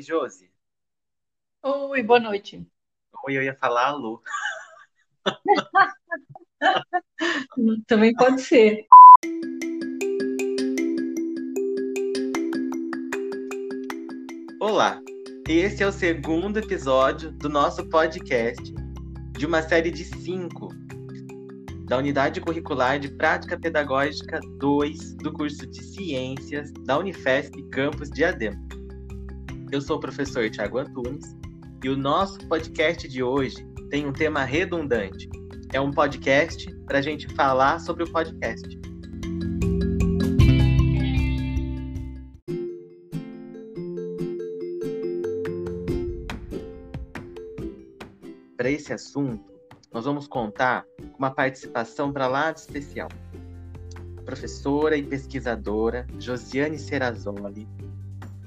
Oi, 0.00 0.02
Josi. 0.02 0.50
Oi, 1.62 2.02
boa 2.02 2.18
noite. 2.18 2.66
Oi, 3.26 3.36
eu 3.36 3.42
ia 3.42 3.54
falar 3.54 3.88
alô. 3.88 4.22
Também 7.86 8.14
pode 8.14 8.40
ser. 8.40 8.86
Olá, 14.58 14.98
esse 15.46 15.82
é 15.82 15.86
o 15.86 15.92
segundo 15.92 16.58
episódio 16.58 17.30
do 17.32 17.50
nosso 17.50 17.86
podcast 17.90 18.72
de 19.32 19.44
uma 19.44 19.60
série 19.60 19.90
de 19.90 20.06
cinco 20.06 20.68
da 21.84 21.98
Unidade 21.98 22.40
Curricular 22.40 22.98
de 22.98 23.10
Prática 23.10 23.60
Pedagógica 23.60 24.40
2 24.58 25.16
do 25.16 25.30
curso 25.30 25.66
de 25.66 25.82
Ciências 25.82 26.72
da 26.86 26.96
Unifesp 26.96 27.62
Campus 27.68 28.08
Diadema. 28.08 28.79
Eu 29.72 29.80
sou 29.80 29.98
o 29.98 30.00
professor 30.00 30.50
Tiago 30.50 30.78
Antunes 30.78 31.36
e 31.84 31.88
o 31.88 31.96
nosso 31.96 32.44
podcast 32.48 33.06
de 33.06 33.22
hoje 33.22 33.64
tem 33.88 34.04
um 34.04 34.12
tema 34.12 34.42
redundante. 34.42 35.30
É 35.72 35.80
um 35.80 35.92
podcast 35.92 36.68
para 36.86 36.98
a 36.98 37.02
gente 37.02 37.32
falar 37.34 37.78
sobre 37.78 38.02
o 38.02 38.10
podcast. 38.10 38.68
Para 48.56 48.70
esse 48.70 48.92
assunto, 48.92 49.52
nós 49.92 50.04
vamos 50.04 50.26
contar 50.26 50.84
com 51.12 51.16
uma 51.16 51.30
participação 51.30 52.12
para 52.12 52.26
lá 52.26 52.50
de 52.50 52.58
especial. 52.58 53.08
Professora 54.24 54.96
e 54.96 55.02
pesquisadora 55.04 56.08
Josiane 56.18 56.76
Serrazoli, 56.76 57.68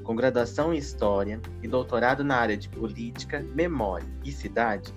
com 0.03 0.15
graduação 0.15 0.73
em 0.73 0.77
História 0.77 1.41
e 1.61 1.67
doutorado 1.67 2.23
na 2.23 2.35
área 2.35 2.57
de 2.57 2.69
Política, 2.69 3.45
Memória 3.55 4.07
e 4.23 4.31
Cidade, 4.31 4.93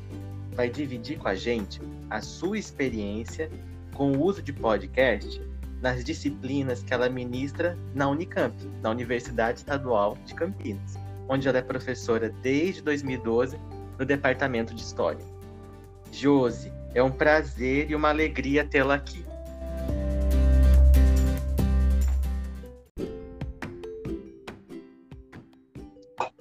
vai 0.52 0.68
dividir 0.68 1.18
com 1.18 1.28
a 1.28 1.34
gente 1.34 1.80
a 2.10 2.20
sua 2.20 2.58
experiência 2.58 3.50
com 3.94 4.12
o 4.12 4.22
uso 4.22 4.42
de 4.42 4.52
podcast 4.52 5.40
nas 5.80 6.04
disciplinas 6.04 6.82
que 6.82 6.92
ela 6.92 7.08
ministra 7.08 7.78
na 7.94 8.08
Unicamp, 8.08 8.54
na 8.82 8.90
Universidade 8.90 9.58
Estadual 9.58 10.16
de 10.24 10.34
Campinas, 10.34 10.98
onde 11.28 11.48
ela 11.48 11.58
é 11.58 11.62
professora 11.62 12.30
desde 12.42 12.82
2012 12.82 13.58
no 13.98 14.04
Departamento 14.04 14.74
de 14.74 14.82
História. 14.82 15.24
Josi, 16.10 16.72
é 16.94 17.02
um 17.02 17.10
prazer 17.10 17.90
e 17.90 17.94
uma 17.94 18.08
alegria 18.08 18.64
tê-la 18.64 18.94
aqui. 18.94 19.24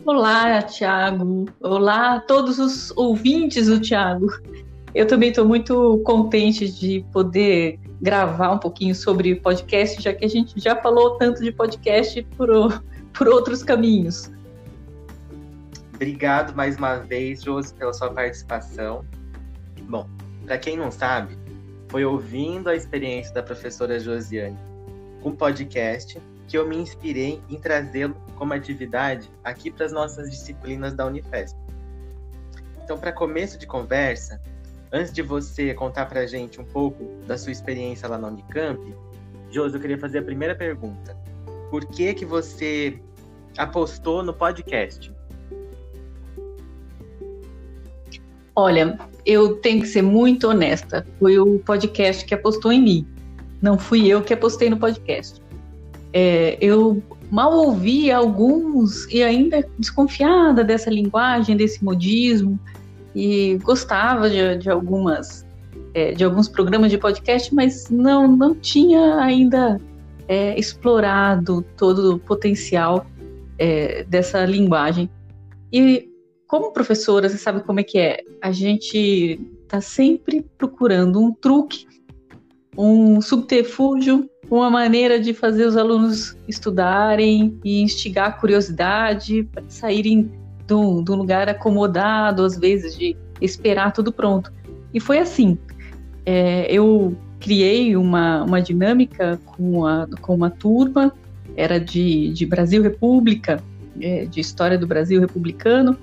Olá, 0.05 0.61
Tiago. 0.61 1.45
Olá 1.59 2.17
a 2.17 2.19
todos 2.19 2.59
os 2.59 2.95
ouvintes 2.95 3.65
do 3.65 3.79
Tiago. 3.79 4.27
Eu 4.93 5.07
também 5.07 5.29
estou 5.29 5.47
muito 5.47 5.97
contente 6.05 6.69
de 6.69 7.03
poder 7.11 7.79
gravar 7.99 8.51
um 8.51 8.59
pouquinho 8.59 8.93
sobre 8.93 9.33
podcast, 9.37 9.99
já 9.99 10.13
que 10.13 10.23
a 10.23 10.27
gente 10.27 10.59
já 10.59 10.75
falou 10.75 11.17
tanto 11.17 11.41
de 11.41 11.51
podcast 11.51 12.21
por, 12.37 12.83
por 13.13 13.27
outros 13.27 13.63
caminhos. 13.63 14.31
Obrigado 15.95 16.55
mais 16.55 16.77
uma 16.77 16.97
vez, 16.97 17.41
Josi, 17.41 17.73
pela 17.73 17.91
sua 17.91 18.11
participação. 18.11 19.03
Bom, 19.89 20.07
para 20.45 20.59
quem 20.59 20.77
não 20.77 20.91
sabe, 20.91 21.35
foi 21.87 22.05
ouvindo 22.05 22.69
a 22.69 22.75
experiência 22.75 23.33
da 23.33 23.41
professora 23.41 23.99
Josiane 23.99 24.59
com 25.23 25.35
podcast 25.35 26.21
que 26.47 26.57
eu 26.57 26.67
me 26.67 26.77
inspirei 26.77 27.41
em 27.49 27.59
trazê-lo 27.59 28.15
como 28.35 28.53
atividade 28.53 29.29
aqui 29.43 29.71
para 29.71 29.85
as 29.85 29.91
nossas 29.91 30.29
disciplinas 30.29 30.93
da 30.93 31.05
Unifesp. 31.05 31.57
Então, 32.83 32.97
para 32.97 33.11
começo 33.11 33.57
de 33.57 33.65
conversa, 33.65 34.39
antes 34.91 35.11
de 35.11 35.21
você 35.21 35.73
contar 35.73 36.05
para 36.05 36.21
a 36.21 36.27
gente 36.27 36.61
um 36.61 36.65
pouco 36.65 37.03
da 37.25 37.37
sua 37.37 37.51
experiência 37.51 38.07
lá 38.07 38.17
na 38.17 38.27
Unicamp, 38.27 38.79
Josi, 39.49 39.75
eu 39.75 39.81
queria 39.81 39.97
fazer 39.97 40.19
a 40.19 40.21
primeira 40.21 40.55
pergunta. 40.55 41.17
Por 41.71 41.85
que 41.85 42.13
que 42.13 42.25
você 42.25 42.99
apostou 43.57 44.21
no 44.21 44.33
podcast? 44.33 45.11
Olha, 48.55 48.97
eu 49.25 49.57
tenho 49.57 49.81
que 49.81 49.87
ser 49.87 50.01
muito 50.01 50.47
honesta. 50.47 51.05
Foi 51.19 51.37
o 51.37 51.59
podcast 51.59 52.23
que 52.23 52.33
apostou 52.33 52.71
em 52.71 52.81
mim. 52.81 53.07
Não 53.61 53.77
fui 53.77 54.07
eu 54.07 54.21
que 54.21 54.33
apostei 54.33 54.69
no 54.69 54.77
podcast. 54.77 55.41
É, 56.17 56.57
eu 56.61 57.03
mal 57.29 57.51
ouvi 57.53 58.09
alguns 58.09 59.05
e 59.11 59.21
ainda 59.21 59.67
desconfiada 59.77 60.63
dessa 60.63 60.89
linguagem, 60.89 61.57
desse 61.57 61.83
modismo, 61.83 62.57
e 63.13 63.57
gostava 63.61 64.29
de, 64.29 64.57
de 64.59 64.69
algumas 64.69 65.45
é, 65.93 66.13
de 66.13 66.23
alguns 66.23 66.47
programas 66.47 66.89
de 66.89 66.97
podcast, 66.97 67.53
mas 67.53 67.89
não 67.89 68.29
não 68.29 68.55
tinha 68.55 69.17
ainda 69.17 69.77
é, 70.25 70.57
explorado 70.57 71.65
todo 71.75 72.15
o 72.15 72.19
potencial 72.19 73.05
é, 73.59 74.05
dessa 74.05 74.45
linguagem. 74.45 75.09
E 75.69 76.09
como 76.47 76.71
professora, 76.71 77.27
você 77.27 77.37
sabe 77.37 77.61
como 77.61 77.81
é 77.81 77.83
que 77.83 77.97
é? 77.97 78.21
A 78.41 78.53
gente 78.53 79.37
está 79.63 79.81
sempre 79.81 80.45
procurando 80.57 81.19
um 81.19 81.33
truque, 81.33 81.85
um 82.77 83.19
subterfúgio, 83.19 84.29
uma 84.49 84.69
maneira 84.69 85.19
de 85.19 85.33
fazer 85.33 85.65
os 85.65 85.75
alunos 85.75 86.37
estudarem 86.47 87.57
e 87.63 87.81
instigar 87.81 88.29
a 88.29 88.31
curiosidade 88.31 89.43
para 89.51 89.63
saírem 89.67 90.31
de 90.65 90.73
um, 90.73 91.01
lugar 91.01 91.49
acomodado, 91.49 92.43
às 92.43 92.57
vezes, 92.57 92.97
de 92.97 93.15
esperar 93.41 93.91
tudo 93.91 94.11
pronto. 94.11 94.51
E 94.93 94.99
foi 94.99 95.19
assim. 95.19 95.57
É, 96.25 96.71
eu 96.71 97.15
criei 97.39 97.95
uma, 97.95 98.43
uma 98.43 98.61
dinâmica 98.61 99.39
com, 99.45 99.85
a, 99.85 100.07
com 100.21 100.33
uma 100.33 100.49
turma, 100.49 101.13
era 101.55 101.79
de, 101.79 102.33
de 102.33 102.45
Brasil 102.45 102.81
República, 102.81 103.61
é, 104.01 104.25
de 104.25 104.39
História 104.39 104.77
do 104.77 104.87
Brasil 104.87 105.21
Republicano, 105.21 105.97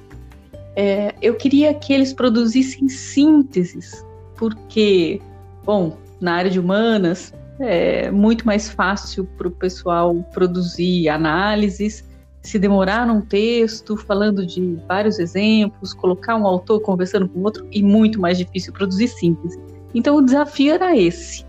é, 0.75 1.14
eu 1.20 1.34
queria 1.34 1.75
que 1.75 1.92
eles 1.92 2.12
produzissem 2.12 2.88
sínteses, 2.88 4.04
porque, 4.36 5.20
bom, 5.64 5.98
na 6.20 6.34
área 6.34 6.50
de 6.50 6.58
humanas 6.58 7.32
é 7.62 8.11
muito 8.11 8.47
mais 8.47 8.71
fácil 8.71 9.25
para 9.37 9.49
o 9.49 9.50
pessoal 9.50 10.15
produzir 10.33 11.09
análises, 11.09 12.05
se 12.43 12.59
demorar 12.59 13.06
num 13.06 13.21
texto, 13.21 13.97
falando 13.97 14.45
de 14.45 14.77
vários 14.89 15.19
exemplos, 15.19 15.95
colocar 15.95 16.37
um 16.37 16.47
autor 16.47 16.81
conversando 16.81 17.28
com 17.28 17.41
outro, 17.41 17.67
e 17.71 17.83
muito 17.83 18.21
mais 18.21 18.37
difícil 18.37 18.73
produzir 18.73 19.09
síntese. 19.09 19.59
Então 19.95 20.17
o 20.17 20.23
desafio 20.23 20.75
era 20.75 20.97
esse. 20.97 21.47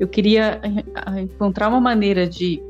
Eu 0.00 0.08
queria 0.08 0.60
eh, 0.62 1.20
encontrar 1.20 1.68
uma 1.68 1.80
maneira 1.80 2.26
de 2.26 2.60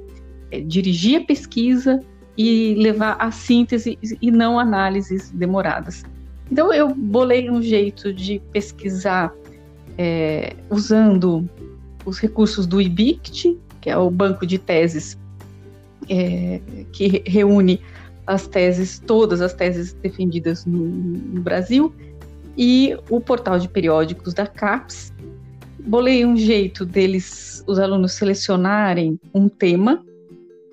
é, 0.50 0.60
dirigir 0.60 1.22
a 1.22 1.24
pesquisa 1.24 2.00
e 2.36 2.74
levar 2.76 3.16
a 3.18 3.30
síntese 3.30 3.98
e 4.20 4.30
não 4.30 4.58
análises 4.58 5.30
demoradas. 5.30 6.04
Então 6.50 6.72
eu 6.72 6.94
bolei 6.94 7.48
um 7.50 7.62
jeito 7.62 8.12
de 8.12 8.40
pesquisar 8.52 9.32
é, 9.96 10.54
usando 10.68 11.48
os 12.04 12.18
recursos 12.18 12.66
do 12.66 12.80
IBICT, 12.80 13.58
que 13.80 13.90
é 13.90 13.96
o 13.96 14.10
banco 14.10 14.46
de 14.46 14.58
teses 14.58 15.18
é, 16.08 16.60
que 16.92 17.22
reúne 17.26 17.80
as 18.26 18.46
teses, 18.46 18.98
todas 18.98 19.40
as 19.40 19.52
teses 19.52 19.92
defendidas 19.94 20.64
no, 20.64 20.84
no, 20.84 21.40
Brasil, 21.40 21.92
e 22.56 22.96
o 23.10 23.20
portal 23.20 23.58
de 23.58 23.68
periódicos 23.68 24.34
da 24.34 24.46
CAPES. 24.46 25.12
Bolei 25.80 26.24
um 26.24 26.36
jeito 26.36 26.86
deles, 26.86 27.64
os 27.66 27.78
alunos 27.78 28.12
selecionarem 28.12 29.18
um 29.34 29.48
tema 29.48 30.04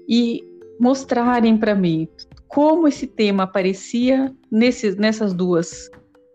e 0.08 0.44
mostrarem 0.80 1.58
para 1.58 1.74
mim 1.74 2.08
como 2.48 2.88
esse 2.88 3.06
tema 3.06 3.44
aparecia 3.44 4.34
nesses, 4.52 4.96
nessas 4.96 5.34
duas 5.34 5.90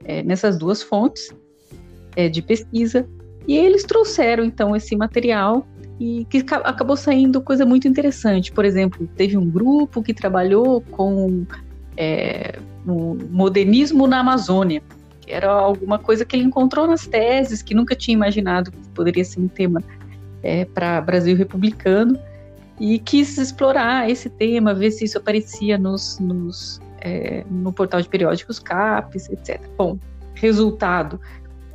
é, 0.05 0.23
nessas 0.23 0.59
duas 0.59 0.83
fontes 0.83 1.35
é, 2.15 2.29
de 2.29 2.43
pesquisa 2.43 3.09
e 3.46 3.56
eles 3.56 3.85
trouxeram 3.85 4.44
então 4.44 4.75
esse 4.75 4.96
material 4.96 5.67
e 5.99 6.26
que 6.29 6.38
acabou 6.38 6.96
saindo 6.96 7.41
coisa 7.41 7.64
muito 7.64 7.87
interessante. 7.87 8.50
Por 8.50 8.64
exemplo, 8.64 9.08
teve 9.17 9.37
um 9.37 9.49
grupo 9.49 10.02
que 10.02 10.12
trabalhou 10.12 10.81
com 10.81 11.46
é, 11.96 12.58
o 12.87 13.17
modernismo 13.31 14.06
na 14.06 14.20
Amazônia, 14.20 14.82
que 15.20 15.32
era 15.32 15.50
alguma 15.50 15.99
coisa 15.99 16.25
que 16.25 16.35
ele 16.37 16.44
encontrou 16.44 16.87
nas 16.87 17.06
teses, 17.06 17.62
que 17.62 17.75
nunca 17.75 17.94
tinha 17.94 18.14
imaginado 18.14 18.73
que 18.73 18.88
poderia 18.94 19.25
ser 19.25 19.41
um 19.41 19.49
tema 19.49 19.82
é, 20.43 20.64
para 20.64 21.00
Brasil 21.00 21.37
republicano 21.37 22.19
e 22.79 22.99
quis 22.99 23.38
explorar 23.38 24.11
esse 24.11 24.29
tema, 24.29 24.75
ver 24.75 24.91
se 24.91 25.05
isso 25.05 25.19
aparecia 25.19 25.79
nos, 25.79 26.19
nos 26.19 26.81
é, 27.00 27.44
no 27.50 27.73
portal 27.73 28.00
de 28.00 28.08
periódicos 28.08 28.58
CAPES, 28.58 29.31
etc. 29.31 29.61
Bom, 29.76 29.99
resultado, 30.35 31.20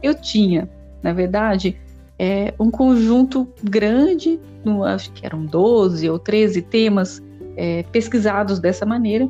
eu 0.04 0.13
tinha, 0.13 0.69
na 1.01 1.13
verdade, 1.13 1.78
é, 2.18 2.54
um 2.60 2.69
conjunto 2.69 3.48
grande, 3.63 4.40
no, 4.63 4.84
acho 4.84 5.12
que 5.13 5.25
eram 5.25 5.46
12 5.46 6.10
ou 6.10 6.19
13 6.19 6.62
temas 6.63 7.24
é, 7.56 7.84
pesquisados 7.84 8.60
dessa 8.60 8.86
maneira, 8.86 9.30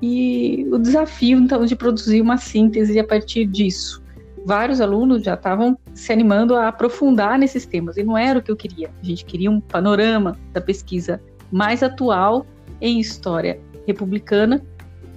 e 0.00 0.66
o 0.70 0.78
desafio, 0.78 1.38
então, 1.38 1.64
de 1.64 1.74
produzir 1.74 2.20
uma 2.20 2.36
síntese 2.36 2.98
a 2.98 3.04
partir 3.04 3.46
disso. 3.46 4.02
Vários 4.44 4.80
alunos 4.80 5.22
já 5.22 5.34
estavam 5.34 5.78
se 5.94 6.12
animando 6.12 6.54
a 6.54 6.68
aprofundar 6.68 7.38
nesses 7.38 7.64
temas, 7.64 7.96
e 7.96 8.04
não 8.04 8.16
era 8.16 8.38
o 8.38 8.42
que 8.42 8.50
eu 8.50 8.56
queria. 8.56 8.90
A 9.02 9.04
gente 9.04 9.24
queria 9.24 9.50
um 9.50 9.60
panorama 9.60 10.38
da 10.52 10.60
pesquisa 10.60 11.20
mais 11.50 11.82
atual 11.82 12.46
em 12.80 13.00
história 13.00 13.58
republicana, 13.86 14.62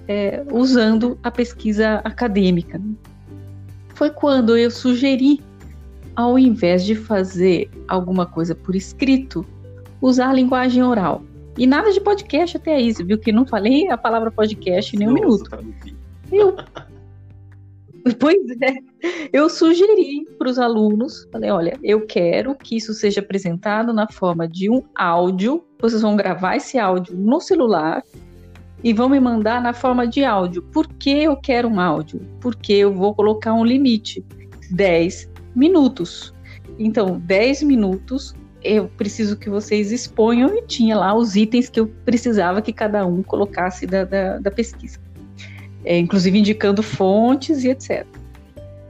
é, 0.06 0.42
usando 0.50 1.18
a 1.22 1.30
pesquisa 1.30 2.00
acadêmica. 2.02 2.80
Foi 3.94 4.10
quando 4.10 4.56
eu 4.56 4.70
sugeri, 4.70 5.40
ao 6.18 6.36
invés 6.36 6.84
de 6.84 6.96
fazer 6.96 7.70
alguma 7.86 8.26
coisa 8.26 8.52
por 8.52 8.74
escrito, 8.74 9.46
usar 10.02 10.30
a 10.30 10.32
linguagem 10.32 10.82
oral. 10.82 11.22
E 11.56 11.64
nada 11.64 11.92
de 11.92 12.00
podcast 12.00 12.56
até 12.56 12.74
aí, 12.74 12.92
você 12.92 13.04
viu 13.04 13.18
que 13.18 13.30
não 13.30 13.46
falei 13.46 13.88
a 13.88 13.96
palavra 13.96 14.28
podcast 14.28 14.96
em 14.96 14.98
nenhum 14.98 15.12
Nossa, 15.12 15.22
minuto. 15.22 15.50
Tá 15.50 15.60
eu. 16.32 16.56
Pois 18.18 18.40
é, 18.62 18.74
eu 19.32 19.50
sugeri 19.50 20.24
para 20.38 20.48
os 20.48 20.58
alunos, 20.58 21.28
falei, 21.30 21.50
olha, 21.50 21.78
eu 21.82 22.06
quero 22.06 22.54
que 22.54 22.76
isso 22.76 22.94
seja 22.94 23.20
apresentado 23.20 23.92
na 23.92 24.08
forma 24.10 24.48
de 24.48 24.70
um 24.70 24.82
áudio, 24.94 25.62
vocês 25.78 26.00
vão 26.00 26.16
gravar 26.16 26.56
esse 26.56 26.78
áudio 26.78 27.14
no 27.14 27.38
celular 27.38 28.02
e 28.82 28.94
vão 28.94 29.10
me 29.10 29.20
mandar 29.20 29.60
na 29.60 29.74
forma 29.74 30.06
de 30.06 30.24
áudio. 30.24 30.62
Por 30.62 30.88
que 30.94 31.10
eu 31.10 31.36
quero 31.36 31.68
um 31.68 31.78
áudio? 31.78 32.20
Porque 32.40 32.72
eu 32.72 32.94
vou 32.94 33.14
colocar 33.14 33.52
um 33.52 33.64
limite, 33.64 34.24
10 34.70 35.37
minutos. 35.54 36.34
Então, 36.78 37.18
10 37.18 37.62
minutos 37.62 38.34
eu 38.62 38.88
preciso 38.88 39.36
que 39.36 39.48
vocês 39.48 39.92
exponham 39.92 40.56
e 40.56 40.62
tinha 40.62 40.96
lá 40.96 41.14
os 41.14 41.36
itens 41.36 41.68
que 41.68 41.78
eu 41.78 41.86
precisava 42.04 42.60
que 42.60 42.72
cada 42.72 43.06
um 43.06 43.22
colocasse 43.22 43.86
da, 43.86 44.04
da, 44.04 44.38
da 44.38 44.50
pesquisa, 44.50 44.98
é, 45.84 45.96
inclusive 45.96 46.38
indicando 46.38 46.82
fontes 46.82 47.62
e 47.62 47.68
etc. 47.68 48.06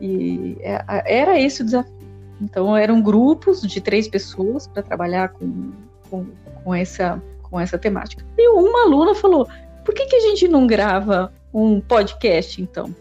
E 0.00 0.56
é, 0.60 0.82
era 1.06 1.38
esse 1.38 1.62
o 1.62 1.64
desafio. 1.64 1.98
Então 2.40 2.76
eram 2.76 3.02
grupos 3.02 3.60
de 3.62 3.80
três 3.80 4.08
pessoas 4.08 4.66
para 4.66 4.82
trabalhar 4.82 5.30
com, 5.30 5.72
com, 6.08 6.26
com, 6.64 6.74
essa, 6.74 7.22
com 7.42 7.58
essa 7.60 7.76
temática. 7.76 8.24
E 8.38 8.48
uma 8.48 8.84
aluna 8.84 9.14
falou: 9.14 9.46
por 9.84 9.94
que, 9.94 10.06
que 10.06 10.16
a 10.16 10.20
gente 10.20 10.48
não 10.48 10.66
grava 10.66 11.32
um 11.52 11.80
podcast 11.80 12.62
então? 12.62 12.94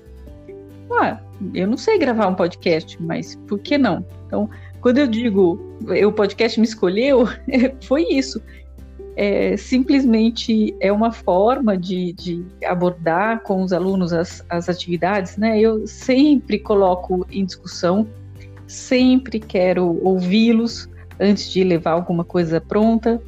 Ah, 0.92 1.20
eu 1.54 1.68
não 1.68 1.78
sei 1.78 1.98
gravar 1.98 2.28
um 2.28 2.36
podcast, 2.36 3.02
mas 3.02 3.36
por 3.48 3.60
que 3.60 3.78
não? 3.78 4.06
Então, 4.26 4.50
quando 4.82 5.00
eu 5.00 5.08
digo 5.08 5.60
o 6.06 6.12
podcast 6.12 6.60
me 6.60 6.66
escolheu, 6.66 7.28
foi 7.82 8.04
isso. 8.04 8.42
É, 9.16 9.58
simplesmente 9.58 10.76
é 10.80 10.92
uma 10.92 11.12
forma 11.12 11.76
de, 11.76 12.14
de, 12.14 12.46
abordar 12.64 13.42
com 13.42 13.64
os 13.64 13.74
alunos 13.74 14.14
as, 14.14 14.46
as 14.48 14.70
atividades, 14.70 15.38
né? 15.38 15.60
Eu 15.60 15.88
sempre 15.88 16.60
coloco 16.60 17.26
em 17.32 17.44
discussão, 17.44 18.08
sempre 18.68 19.40
quero 19.40 20.00
ouvi-los 20.04 20.88
antes 21.20 21.50
de 21.52 21.64
levar 21.64 21.92
alguma 21.92 22.24
coisa 22.24 22.62
pronta 22.62 23.20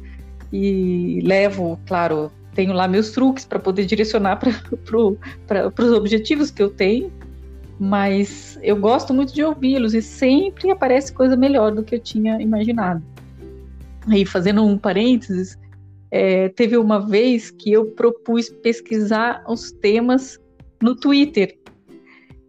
e 0.52 1.20
levo, 1.24 1.78
claro, 1.86 2.30
tenho 2.54 2.72
lá 2.72 2.86
meus 2.86 3.10
truques 3.10 3.44
para 3.44 3.58
poder 3.58 3.84
direcionar 3.84 4.36
para 4.36 4.52
pro, 4.86 5.18
os 5.78 5.92
objetivos 5.92 6.52
que 6.52 6.62
eu 6.62 6.70
tenho 6.70 7.10
mas 7.80 8.58
eu 8.62 8.76
gosto 8.76 9.14
muito 9.14 9.32
de 9.32 9.42
ouvi-los 9.42 9.94
e 9.94 10.02
sempre 10.02 10.70
aparece 10.70 11.10
coisa 11.14 11.34
melhor 11.34 11.74
do 11.74 11.82
que 11.82 11.94
eu 11.94 11.98
tinha 11.98 12.38
imaginado. 12.38 13.02
Aí, 14.06 14.26
fazendo 14.26 14.62
um 14.62 14.76
parênteses, 14.76 15.58
é, 16.10 16.50
teve 16.50 16.76
uma 16.76 16.98
vez 16.98 17.50
que 17.50 17.72
eu 17.72 17.86
propus 17.86 18.50
pesquisar 18.50 19.42
os 19.48 19.72
temas 19.72 20.38
no 20.82 20.94
Twitter. 20.94 21.58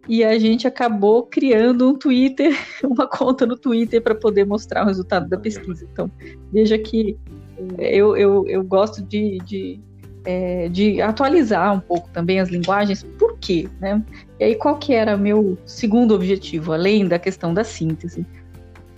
E 0.06 0.22
a 0.22 0.38
gente 0.38 0.66
acabou 0.66 1.22
criando 1.22 1.88
um 1.88 1.96
Twitter, 1.96 2.54
uma 2.84 3.06
conta 3.06 3.46
no 3.46 3.56
Twitter 3.56 4.02
para 4.02 4.14
poder 4.14 4.44
mostrar 4.44 4.84
o 4.84 4.86
resultado 4.86 5.30
da 5.30 5.38
pesquisa. 5.38 5.88
Então, 5.90 6.10
veja 6.52 6.76
que 6.76 7.16
eu, 7.78 8.14
eu, 8.18 8.46
eu 8.46 8.62
gosto 8.62 9.00
de, 9.02 9.38
de 9.46 9.80
é, 10.24 10.68
de 10.68 11.00
atualizar 11.00 11.74
um 11.74 11.80
pouco 11.80 12.08
também 12.10 12.40
as 12.40 12.48
linguagens. 12.48 13.02
Por 13.18 13.38
quê? 13.38 13.68
Né? 13.80 14.02
E 14.38 14.44
aí, 14.44 14.54
qual 14.54 14.78
que 14.78 14.94
era 14.94 15.16
meu 15.16 15.58
segundo 15.66 16.14
objetivo, 16.14 16.72
além 16.72 17.06
da 17.06 17.18
questão 17.18 17.52
da 17.52 17.64
síntese, 17.64 18.26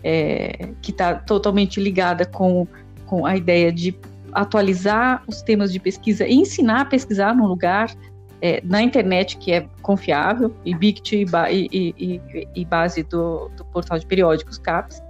é, 0.02 0.68
que 0.82 0.90
está 0.90 1.14
totalmente 1.14 1.80
ligada 1.80 2.26
com, 2.26 2.66
com 3.06 3.24
a 3.24 3.36
ideia 3.36 3.72
de 3.72 3.96
atualizar 4.32 5.22
os 5.26 5.40
temas 5.42 5.72
de 5.72 5.78
pesquisa 5.78 6.26
e 6.26 6.34
ensinar 6.34 6.82
a 6.82 6.84
pesquisar 6.84 7.34
num 7.34 7.46
lugar 7.46 7.90
é, 8.42 8.60
na 8.62 8.82
internet 8.82 9.38
que 9.38 9.52
é 9.52 9.66
confiável, 9.80 10.54
e 10.66 10.74
BICT 10.74 11.24
e, 11.50 11.68
e, 11.72 11.94
e, 11.96 12.48
e 12.54 12.64
base 12.66 13.02
do, 13.04 13.48
do, 13.56 13.64
portal 13.66 13.98
de 13.98 14.04
periódicos 14.04 14.58
CAPES, 14.58 15.02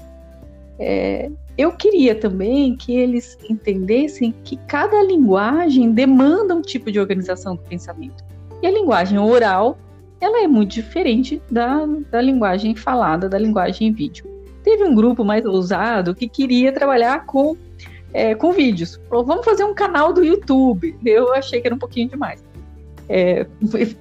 é, 0.79 1.31
eu 1.57 1.73
queria 1.73 2.15
também 2.15 2.77
que 2.77 2.97
eles 2.97 3.39
entendessem 3.49 4.35
que 4.45 4.57
cada 4.67 5.03
linguagem 5.03 5.93
demanda 5.93 6.55
um 6.55 6.63
tipo 6.63 6.91
de 6.91 6.99
organização 6.99 7.55
do 7.55 7.63
pensamento. 7.63 8.25
E 8.61 8.67
a 8.67 8.71
linguagem 8.71 9.19
oral, 9.19 9.79
ela 10.21 10.43
é 10.43 10.49
muito 10.49 10.73
diferente 10.73 11.41
da, 11.51 11.87
da 12.11 12.21
linguagem 12.21 12.75
falada, 12.75 13.29
da 13.29 13.39
linguagem 13.39 13.89
em 13.89 13.93
vídeo. 13.93 14.27
Teve 14.65 14.83
um 14.83 14.95
grupo 14.95 15.25
mais 15.25 15.45
ousado 15.45 16.15
que 16.15 16.29
queria 16.29 16.73
trabalhar 16.73 17.25
com, 17.27 17.57
é, 18.13 18.35
com 18.35 18.51
vídeos. 18.51 19.01
Falou, 19.09 19.25
vamos 19.25 19.45
fazer 19.45 19.63
um 19.65 19.75
canal 19.75 20.13
do 20.13 20.25
YouTube. 20.25 20.97
Eu 21.05 21.33
achei 21.35 21.61
que 21.61 21.69
era 21.69 21.75
um 21.75 21.79
pouquinho 21.79 22.09
demais. 22.09 22.43
É, 23.09 23.47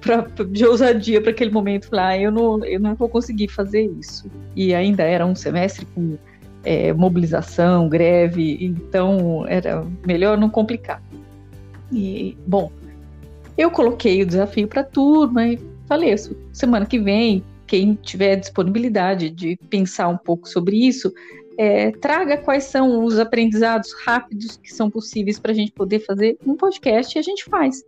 pra, 0.00 0.26
de 0.48 0.64
ousadia 0.64 1.20
para 1.20 1.30
aquele 1.30 1.50
momento, 1.50 1.88
falar, 1.88 2.08
ah, 2.08 2.18
eu 2.18 2.32
não, 2.32 2.64
eu 2.64 2.80
não 2.80 2.94
vou 2.94 3.08
conseguir 3.08 3.48
fazer 3.48 3.82
isso. 4.00 4.28
E 4.56 4.74
ainda 4.74 5.04
era 5.04 5.24
um 5.24 5.34
semestre 5.34 5.86
com 5.94 6.16
é, 6.64 6.92
mobilização, 6.92 7.88
greve, 7.88 8.58
então 8.60 9.46
era 9.46 9.84
melhor 10.06 10.38
não 10.38 10.48
complicar. 10.48 11.02
E, 11.92 12.36
bom, 12.46 12.72
eu 13.56 13.70
coloquei 13.70 14.22
o 14.22 14.26
desafio 14.26 14.66
para 14.66 14.80
a 14.80 14.84
turma 14.84 15.46
e 15.46 15.60
falei: 15.86 16.14
semana 16.52 16.86
que 16.86 16.98
vem, 16.98 17.44
quem 17.66 17.94
tiver 17.94 18.36
disponibilidade 18.36 19.30
de 19.30 19.56
pensar 19.68 20.08
um 20.08 20.16
pouco 20.16 20.48
sobre 20.48 20.76
isso, 20.76 21.12
é, 21.56 21.90
traga 21.92 22.36
quais 22.36 22.64
são 22.64 23.04
os 23.04 23.18
aprendizados 23.18 23.92
rápidos 24.04 24.56
que 24.56 24.72
são 24.72 24.90
possíveis 24.90 25.38
para 25.38 25.52
a 25.52 25.54
gente 25.54 25.72
poder 25.72 26.00
fazer 26.00 26.36
um 26.46 26.56
podcast 26.56 27.16
e 27.16 27.18
a 27.18 27.22
gente 27.22 27.44
faz. 27.44 27.84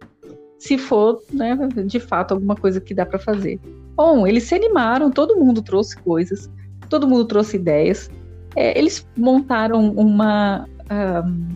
Se 0.59 0.79
for, 0.79 1.23
né, 1.33 1.57
de 1.85 2.00
fato, 2.00 2.33
alguma 2.33 2.57
coisa 2.57 2.81
que 2.81 2.95
dá 2.95 3.05
para 3.05 3.19
fazer. 3.19 3.61
Bom, 3.95 4.27
eles 4.27 4.45
se 4.45 4.55
animaram, 4.55 5.11
todo 5.11 5.37
mundo 5.37 5.62
trouxe 5.62 5.97
coisas, 5.99 6.50
todo 6.89 7.09
mundo 7.09 7.25
trouxe 7.25 7.57
ideias. 7.57 8.11
É, 8.57 8.77
eles 8.77 9.07
montaram 9.17 9.91
uma, 9.91 10.67
um, 10.91 11.49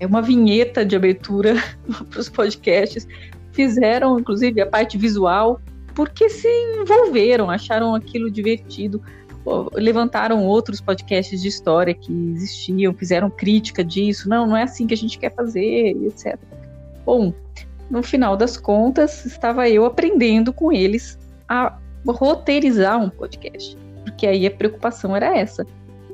é 0.00 0.06
uma 0.06 0.22
vinheta 0.22 0.84
de 0.84 0.96
abertura 0.96 1.54
para 2.10 2.18
os 2.18 2.28
podcasts, 2.30 3.06
fizeram 3.52 4.18
inclusive 4.18 4.60
a 4.60 4.66
parte 4.66 4.96
visual, 4.96 5.60
porque 5.94 6.28
se 6.28 6.48
envolveram, 6.80 7.50
acharam 7.50 7.94
aquilo 7.94 8.30
divertido, 8.30 9.02
levantaram 9.74 10.44
outros 10.44 10.80
podcasts 10.80 11.40
de 11.40 11.48
história 11.48 11.94
que 11.94 12.12
existiam, 12.34 12.92
fizeram 12.92 13.30
crítica 13.30 13.84
disso, 13.84 14.28
não, 14.28 14.46
não 14.46 14.56
é 14.56 14.64
assim 14.64 14.86
que 14.86 14.94
a 14.94 14.96
gente 14.96 15.18
quer 15.18 15.32
fazer, 15.34 15.96
etc. 16.04 16.38
Bom, 17.04 17.32
no 17.88 18.02
final 18.02 18.36
das 18.36 18.56
contas, 18.56 19.24
estava 19.24 19.68
eu 19.68 19.84
aprendendo 19.84 20.52
com 20.52 20.72
eles 20.72 21.18
a 21.48 21.78
roteirizar 22.06 22.98
um 22.98 23.08
podcast, 23.08 23.78
porque 24.04 24.26
aí 24.26 24.46
a 24.46 24.50
preocupação 24.50 25.14
era 25.14 25.36
essa 25.36 25.64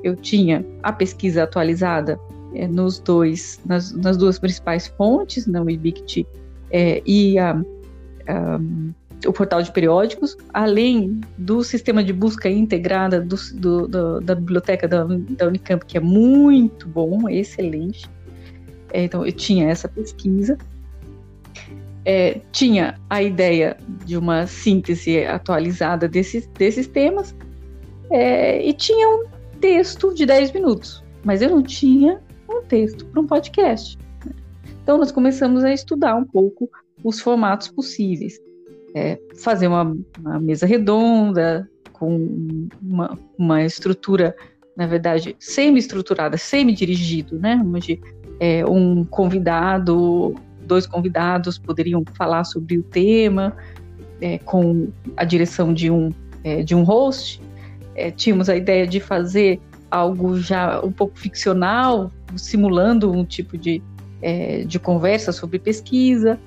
eu 0.03 0.17
tinha 0.17 0.65
a 0.83 0.93
pesquisa 0.93 1.45
atualizada 1.45 2.19
é, 2.55 2.67
nos 2.67 2.99
dois, 2.99 3.61
nas, 3.65 3.93
nas, 3.93 4.17
duas 4.17 4.39
principais 4.39 4.87
fontes, 4.87 5.47
na 5.47 5.63
Wibict 5.63 6.27
é, 6.71 7.03
e 7.07 7.39
a, 7.39 7.53
a, 8.29 8.61
o 9.27 9.33
portal 9.33 9.63
de 9.63 9.71
periódicos, 9.73 10.37
além 10.53 11.21
do 11.39 11.63
sistema 11.63 12.03
de 12.03 12.13
busca 12.13 12.49
integrada 12.49 13.21
do, 13.21 13.37
do, 13.55 13.89
do, 13.89 14.21
da 14.21 14.35
biblioteca 14.35 14.89
da, 14.89 15.05
da, 15.05 15.47
Unicamp, 15.47 15.85
que 15.87 15.97
é 15.97 16.01
muito 16.01 16.89
bom, 16.89 17.29
excelente. 17.29 18.09
É, 18.93 19.05
então, 19.05 19.25
eu 19.25 19.33
tinha 19.33 19.69
essa 19.69 19.89
pesquisa. 19.89 20.59
É, 22.05 22.41
tinha 22.51 22.99
a 23.09 23.23
ideia 23.23 23.77
de 24.05 24.17
uma 24.17 24.47
síntese 24.47 25.25
atualizada 25.25 26.09
desses, 26.09 26.49
desses 26.49 26.89
temas, 26.89 27.35
é, 28.11 28.63
e 28.67 28.73
tinha 28.73 29.09
um 29.09 29.25
texto 29.63 30.13
de 30.13 30.27
10 30.27 30.53
minutos, 30.53 31.03
mas 31.25 31.41
eu 31.41 31.49
não 31.49 31.63
tinha 31.63 32.21
um 32.51 32.63
texto 32.63 33.07
para 33.07 33.21
um 33.21 33.27
podcast. 33.27 33.97
Então 34.83 34.99
nós 34.99 35.13
começamos 35.13 35.63
a 35.63 35.73
estudar 35.73 36.17
um 36.17 36.25
pouco 36.25 36.69
os 37.03 37.21
formatos 37.21 37.69
possíveis. 37.69 38.39
É, 38.95 39.19
fazer 39.37 39.69
uma, 39.69 39.97
uma, 40.19 40.39
mesa 40.39 40.67
redonda 40.67 41.71
com 41.95 42.69
uma, 42.83 43.17
uma, 43.39 43.65
estrutura, 43.65 44.37
na 44.77 44.87
verdade, 44.87 45.35
semi-estruturada, 45.39 46.37
semi-dirigido, 46.37 47.39
né? 47.39 47.63
Onde 47.65 47.99
é, 48.39 48.67
um 48.67 49.03
convidado 49.05 50.35
dois 50.67 50.87
convidados 50.87 51.57
poderiam 51.57 52.05
falar 52.15 52.45
sobre 52.45 52.77
o 52.77 52.83
tema, 52.83 53.57
é, 54.21 54.39
com 54.39 54.89
a 55.17 55.25
direção 55.25 55.73
de 55.73 55.91
um, 55.91 56.11
é, 56.45 56.63
de 56.63 56.75
um 56.75 56.83
host. 56.83 57.41
É, 57.95 58.11
tínhamos 58.11 58.49
a 58.49 58.57
ideia 58.57 58.87
de 58.87 59.01
fazer 59.01 59.61
algo 59.91 60.39
já 60.41 60.81
um 60.81 60.91
pouco 60.91 61.19
ficcional, 61.19 62.11
simulando 62.37 63.13
um 63.13 63.25
tipo 63.25 63.59
de, 63.59 63.83
é, 64.23 64.65
de 64.65 64.79
conversa 64.79 65.33
sobre 65.33 65.59
pesquisa. 65.59 66.39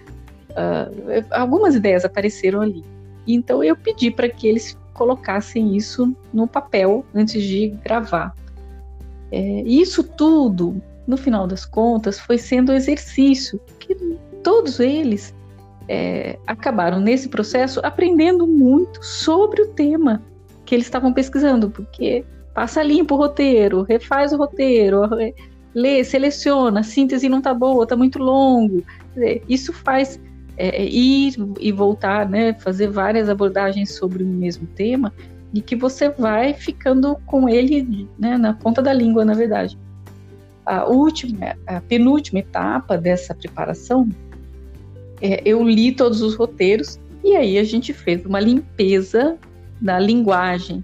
Uh, 0.50 1.26
algumas 1.32 1.76
ideias 1.76 2.04
apareceram 2.06 2.62
ali. 2.62 2.84
Então 3.28 3.64
eu 3.64 3.76
pedi 3.76 4.10
para 4.10 4.30
que 4.30 4.48
eles 4.48 4.78
colocassem 4.94 5.76
isso 5.76 6.16
no 6.34 6.48
papel 6.48 7.06
antes 7.14 7.44
de 7.44 7.68
gravar. 7.84 8.34
É, 9.32 9.62
isso 9.64 10.04
tudo, 10.04 10.82
no 11.06 11.18
final 11.18 11.46
das 11.46 11.66
contas, 11.66 12.20
foi 12.20 12.38
sendo 12.38 12.72
exercício 12.72 13.60
que 13.80 13.96
todos 14.42 14.80
eles 14.80 15.36
é, 15.88 16.40
acabaram 16.48 17.00
nesse 17.00 17.28
processo 17.28 17.80
aprendendo 17.84 18.48
muito 18.48 19.04
sobre 19.04 19.62
o 19.62 19.68
tema 19.68 20.22
que 20.66 20.76
eles 20.76 20.88
estavam 20.88 21.14
pesquisando, 21.14 21.70
porque 21.70 22.26
passa 22.54 22.82
limpo 22.82 23.16
o 23.16 23.18
roteiro, 23.18 23.84
refaz 23.84 24.34
o 24.34 24.38
roteiro, 24.38 25.02
lê, 25.74 26.04
seleciona, 26.04 26.80
a 26.80 26.84
síntese 26.84 27.30
não 27.30 27.40
está 27.40 27.54
boa, 27.54 27.84
está 27.84 27.96
muito 27.96 28.18
longo. 28.18 28.84
Isso 29.48 29.74
faz 29.74 30.20
é, 30.58 30.84
é, 30.84 30.86
ir 30.86 31.36
e 31.60 31.72
voltar, 31.72 32.30
né, 32.30 32.54
fazer 32.54 32.88
várias 32.88 33.30
abordagens 33.30 33.94
sobre 33.94 34.24
o 34.24 34.28
mesmo 34.28 34.66
tema 34.68 35.14
e 35.54 35.62
que 35.62 35.76
você 35.76 36.10
vai 36.10 36.54
ficando 36.54 37.18
com 37.26 37.48
ele 37.50 38.08
né, 38.18 38.38
na 38.38 38.54
ponta 38.54 38.82
da 38.82 38.94
língua, 38.94 39.26
na 39.26 39.34
verdade. 39.34 39.78
A 40.66 40.86
última, 40.86 41.56
a 41.68 41.82
penúltima 41.82 42.40
etapa 42.40 42.98
dessa 42.98 43.36
preparação, 43.36 44.10
é, 45.22 45.42
eu 45.46 45.62
li 45.62 45.92
todos 45.92 46.22
os 46.22 46.36
roteiros 46.36 47.00
e 47.24 47.36
aí 47.36 47.58
a 47.58 47.64
gente 47.64 47.94
fez 47.94 48.26
uma 48.26 48.40
limpeza 48.40 49.38
da 49.82 50.00
linguagem. 50.00 50.84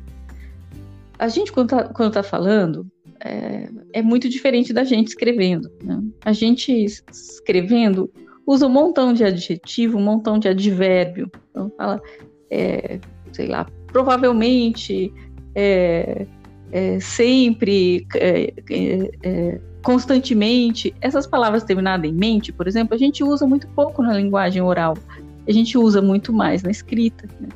A 1.17 1.27
gente, 1.27 1.51
quando 1.51 1.71
está 1.74 2.10
tá 2.10 2.24
falando, 2.24 2.86
é, 3.24 3.69
é, 3.93 4.01
muito 4.01 4.27
diferente 4.27 4.74
da 4.74 4.83
gente 4.83 5.10
escrevendo. 5.10 5.71
Né? 5.83 6.01
A 6.25 6.33
gente 6.33 6.71
escrevendo 6.74 8.12
usa 8.45 8.65
um 8.65 8.69
montão 8.69 9.13
de 9.13 9.24
adjetivo, 9.24 9.98
um 9.98 10.03
montão 10.03 10.39
de 10.39 10.48
advérbio. 10.48 11.29
Então, 11.51 11.71
fala, 11.77 12.01
é, 12.50 13.00
sei 13.31 13.48
lá, 13.48 13.67
provavelmente, 13.88 15.13
é, 15.55 16.25
é, 16.71 17.00
sempre, 17.00 18.07
é, 18.15 18.53
é, 19.24 19.62
constantemente. 19.83 20.93
Essas 21.01 21.27
palavras 21.27 21.63
terminadas 21.63 22.10
em 22.10 22.13
mente, 22.13 22.51
por 22.51 22.67
exemplo, 22.67 22.95
a 22.95 22.98
gente 22.98 23.24
usa 23.24 23.45
muito 23.45 23.67
pouco 23.69 24.01
na 24.01 24.13
linguagem 24.13 24.62
oral. 24.62 24.98
A 25.48 25.51
gente 25.51 25.77
usa 25.77 26.01
muito 26.01 26.33
mais 26.33 26.63
na 26.63 26.71
escrita. 26.71 27.27
Né? 27.39 27.50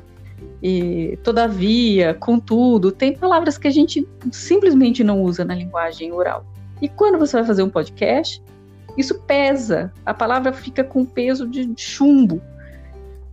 E, 0.62 1.18
todavia, 1.22 2.14
contudo, 2.14 2.90
tem 2.90 3.14
palavras 3.14 3.58
que 3.58 3.68
a 3.68 3.70
gente 3.70 4.06
simplesmente 4.32 5.04
não 5.04 5.22
usa 5.22 5.44
na 5.44 5.54
linguagem 5.54 6.12
oral. 6.12 6.44
E 6.80 6.88
quando 6.88 7.18
você 7.18 7.36
vai 7.36 7.46
fazer 7.46 7.62
um 7.62 7.70
podcast, 7.70 8.42
isso 8.96 9.20
pesa, 9.20 9.92
a 10.04 10.14
palavra 10.14 10.52
fica 10.52 10.82
com 10.82 11.04
peso 11.04 11.46
de 11.46 11.70
chumbo. 11.76 12.40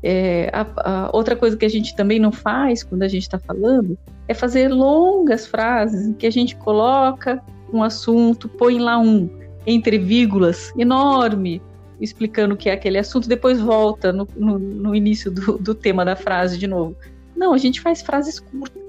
É, 0.02 0.50
a, 0.52 1.06
a 1.06 1.10
outra 1.16 1.36
coisa 1.36 1.56
que 1.56 1.66
a 1.66 1.70
gente 1.70 1.96
também 1.96 2.20
não 2.20 2.32
faz 2.32 2.84
quando 2.84 3.04
a 3.04 3.08
gente 3.08 3.24
está 3.24 3.40
falando 3.40 3.98
é 4.28 4.34
fazer 4.34 4.68
longas 4.68 5.48
frases 5.48 6.06
em 6.06 6.14
que 6.14 6.28
a 6.28 6.32
gente 6.32 6.58
coloca 6.58 7.42
um 7.72 7.82
assunto, 7.82 8.50
põe 8.50 8.80
lá 8.80 9.00
um 9.00 9.30
entre 9.66 9.98
vírgulas 9.98 10.74
enorme, 10.78 11.62
explicando 12.00 12.54
o 12.54 12.58
que 12.58 12.70
é 12.70 12.74
aquele 12.74 12.98
assunto, 12.98 13.30
depois 13.30 13.60
volta 13.62 14.12
no, 14.12 14.28
no, 14.36 14.60
no 14.60 14.96
início 14.96 15.32
do, 15.32 15.58
do, 15.58 15.74
tema 15.74 16.04
da 16.04 16.16
frase 16.16 16.58
de 16.58 16.68
novo. 16.68 16.96
Não, 17.36 17.54
a 17.54 17.58
gente 17.58 17.82
faz 17.82 18.02
frases 18.02 18.40
curtas. 18.40 18.82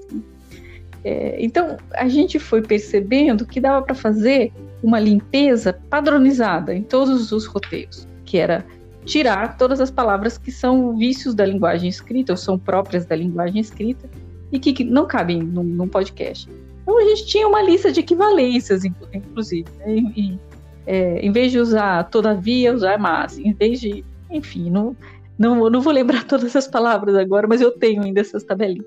É, 1.03 1.37
então, 1.39 1.77
a 1.93 2.07
gente 2.07 2.39
foi 2.39 2.61
percebendo 2.61 3.45
que 3.45 3.61
dava 3.61 3.85
para 3.85 3.93
fazer 3.93 4.51
uma 4.81 4.99
limpeza 4.99 5.73
padronizada 5.89 6.73
em 6.73 6.81
todos 6.81 7.31
os 7.31 7.45
roteiros, 7.45 8.07
que 8.25 8.37
era 8.37 8.65
tirar 9.05 9.55
todas 9.55 9.79
as 9.79 9.91
palavras 9.91 10.37
que 10.37 10.51
são 10.51 10.97
vícios 10.97 11.35
da 11.35 11.45
linguagem 11.45 11.87
escrita 11.87 12.33
ou 12.33 12.37
são 12.37 12.57
próprias 12.57 13.05
da 13.05 13.15
linguagem 13.15 13.61
escrita 13.61 14.09
e 14.51 14.59
que, 14.59 14.73
que 14.73 14.83
não 14.83 15.05
cabem 15.05 15.41
num, 15.43 15.63
num, 15.63 15.87
podcast. 15.87 16.49
Então 16.81 16.97
a 16.97 17.03
gente 17.03 17.27
tinha 17.27 17.47
uma 17.47 17.61
lista 17.61 17.91
de 17.91 17.99
equivalências, 17.99 18.83
inclusive. 18.83 19.69
Né? 19.77 19.97
E, 20.15 20.39
é, 20.87 21.19
em 21.19 21.31
vez 21.31 21.51
de 21.51 21.59
usar 21.59 22.03
todavia, 22.05 22.73
usar 22.73 22.97
mas. 22.97 23.37
Em 23.37 23.53
vez 23.53 23.79
de. 23.79 24.03
Enfim, 24.29 24.69
não, 24.69 24.95
não, 25.37 25.69
não 25.69 25.81
vou 25.81 25.93
lembrar 25.93 26.23
todas 26.27 26.45
essas 26.45 26.67
palavras 26.67 27.15
agora, 27.15 27.47
mas 27.47 27.61
eu 27.61 27.71
tenho 27.71 28.03
ainda 28.03 28.21
essas 28.21 28.43
tabelinhas. 28.43 28.85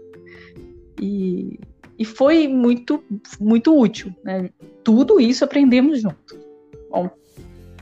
E, 1.00 1.58
e 1.98 2.04
foi 2.04 2.48
muito, 2.48 3.02
muito 3.40 3.78
útil. 3.78 4.12
Né? 4.24 4.50
Tudo 4.82 5.20
isso 5.20 5.44
aprendemos 5.44 6.00
juntos. 6.00 6.38
Bom, 6.90 7.10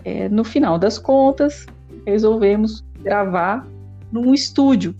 é, 0.04 0.28
no 0.28 0.44
final 0.44 0.78
das 0.78 0.98
contas, 0.98 1.66
resolvemos 2.06 2.84
gravar 3.02 3.66
num 4.10 4.34
estúdio. 4.34 4.94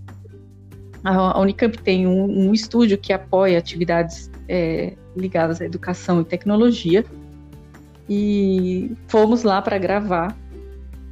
A, 1.04 1.38
Unicamp 1.40 1.78
tem 1.78 2.06
um, 2.06 2.49
um 2.49 2.54
estúdio 2.54 2.99
que 2.99 3.12
apoia 3.12 3.58
atividades 3.58 4.30
é, 4.49 4.94
ligadas 5.16 5.61
à 5.61 5.64
educação 5.64 6.20
e 6.20 6.25
tecnologia. 6.25 7.04
E 8.08 8.92
fomos 9.08 9.42
lá 9.42 9.61
para 9.61 9.78
gravar. 9.78 10.37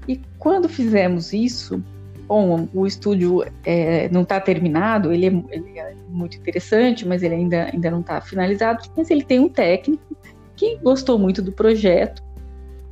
E 0.06 0.20
quando 0.38 0.68
fizemos 0.68 1.32
isso, 1.32 1.82
bom, 2.26 2.68
o 2.74 2.86
estúdio 2.86 3.44
é, 3.64 4.08
não 4.08 4.22
está 4.22 4.40
terminado, 4.40 5.12
ele 5.12 5.26
é, 5.26 5.42
ele 5.50 5.78
é, 5.78 5.94
muito 6.08 6.36
interessante, 6.36 7.06
mas 7.06 7.22
ele 7.22 7.34
ainda, 7.34 7.70
ainda 7.72 7.90
não 7.90 8.00
está 8.00 8.20
finalizado, 8.20 8.88
mas 8.96 9.10
ele 9.10 9.22
tem 9.22 9.38
um 9.38 9.48
técnico 9.48 10.16
que 10.56 10.76
gostou 10.76 11.18
muito 11.18 11.42
do 11.42 11.52
projeto 11.52 12.22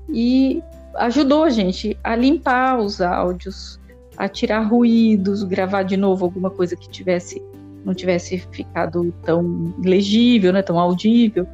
e 0.08 0.62
ajudou 0.96 1.44
a 1.44 1.50
gente 1.50 1.96
a 2.02 2.14
limpar 2.14 2.78
os 2.78 3.00
áudios, 3.00 3.80
a 4.16 4.28
tirar 4.28 4.60
ruídos, 4.60 5.42
gravar 5.42 5.82
de 5.82 5.96
novo 5.96 6.24
alguma 6.24 6.50
coisa 6.50 6.76
que 6.76 6.88
tivesse 6.88 7.42
não 7.84 7.94
tivesse 7.94 8.38
ficado 8.52 9.12
tão 9.24 9.74
legível, 9.82 10.52
né, 10.52 10.62
tão 10.62 10.78
audível. 10.78 11.46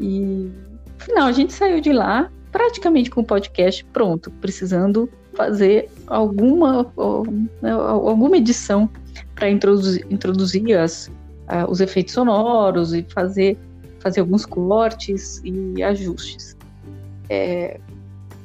E 0.00 0.10
no 0.10 0.98
final 0.98 1.28
a 1.28 1.32
gente 1.32 1.52
saiu 1.52 1.80
de 1.80 1.92
lá 1.92 2.28
praticamente 2.50 3.08
com 3.10 3.20
o 3.20 3.24
podcast 3.24 3.84
pronto, 3.86 4.30
precisando 4.40 5.08
fazer 5.34 5.88
alguma, 6.06 6.86
né, 7.60 7.70
alguma 7.70 8.36
edição 8.36 8.88
para 9.34 9.50
introduzir, 9.50 10.06
introduzir 10.10 10.78
as, 10.78 11.06
uh, 11.48 11.68
os 11.68 11.80
efeitos 11.80 12.14
sonoros 12.14 12.92
e 12.92 13.02
fazer, 13.02 13.58
fazer 14.00 14.20
alguns 14.20 14.44
cortes 14.44 15.40
e 15.44 15.82
ajustes. 15.82 16.56
É, 17.28 17.80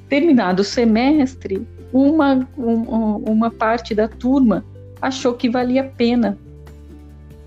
terminado 0.09 0.61
o 0.61 0.65
semestre, 0.65 1.67
uma, 1.91 2.47
um, 2.57 3.23
uma 3.29 3.51
parte 3.51 3.93
da 3.93 4.07
turma 4.07 4.63
achou 5.01 5.33
que 5.33 5.49
valia 5.49 5.81
a 5.81 5.87
pena 5.87 6.37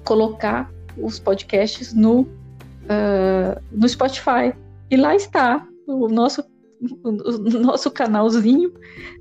colocar 0.05 0.71
os 0.97 1.19
podcasts 1.19 1.93
no, 1.93 2.21
uh, 2.23 3.61
no 3.71 3.89
Spotify. 3.89 4.53
E 4.91 4.97
lá 4.97 5.15
está 5.15 5.67
o 5.87 6.09
nosso 6.09 6.43
o 7.05 7.61
nosso 7.61 7.91
canalzinho 7.91 8.73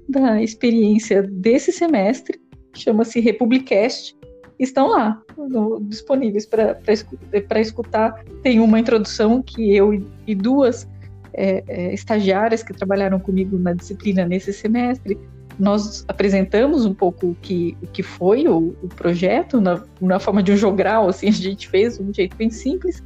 da 0.07 0.41
experiência 0.41 1.23
desse 1.23 1.71
semestre, 1.71 2.39
chama-se 2.73 3.19
Republicast, 3.19 4.15
estão 4.57 4.89
lá, 4.89 5.21
no, 5.37 5.79
disponíveis 5.81 6.45
para 6.45 7.59
escutar. 7.59 8.23
Tem 8.43 8.59
uma 8.59 8.79
introdução 8.79 9.41
que 9.41 9.75
eu 9.75 9.93
e 10.25 10.35
duas 10.35 10.87
é, 11.33 11.63
é, 11.67 11.93
estagiárias 11.93 12.63
que 12.63 12.73
trabalharam 12.73 13.19
comigo 13.19 13.57
na 13.57 13.73
disciplina 13.73 14.25
nesse 14.25 14.51
semestre, 14.51 15.17
nós 15.59 16.05
apresentamos 16.07 16.85
um 16.85 16.93
pouco 16.93 17.27
o 17.27 17.35
que, 17.35 17.77
o 17.81 17.87
que 17.87 18.01
foi 18.01 18.47
o, 18.47 18.75
o 18.81 18.87
projeto, 18.87 19.59
na, 19.59 19.83
na, 19.99 20.19
forma 20.19 20.41
de 20.41 20.53
um 20.53 20.57
jogral, 20.57 21.09
assim, 21.09 21.27
a 21.27 21.31
gente 21.31 21.67
fez 21.67 21.97
de 21.97 22.03
um 22.03 22.13
jeito 22.13 22.35
bem 22.37 22.49
simples, 22.49 23.03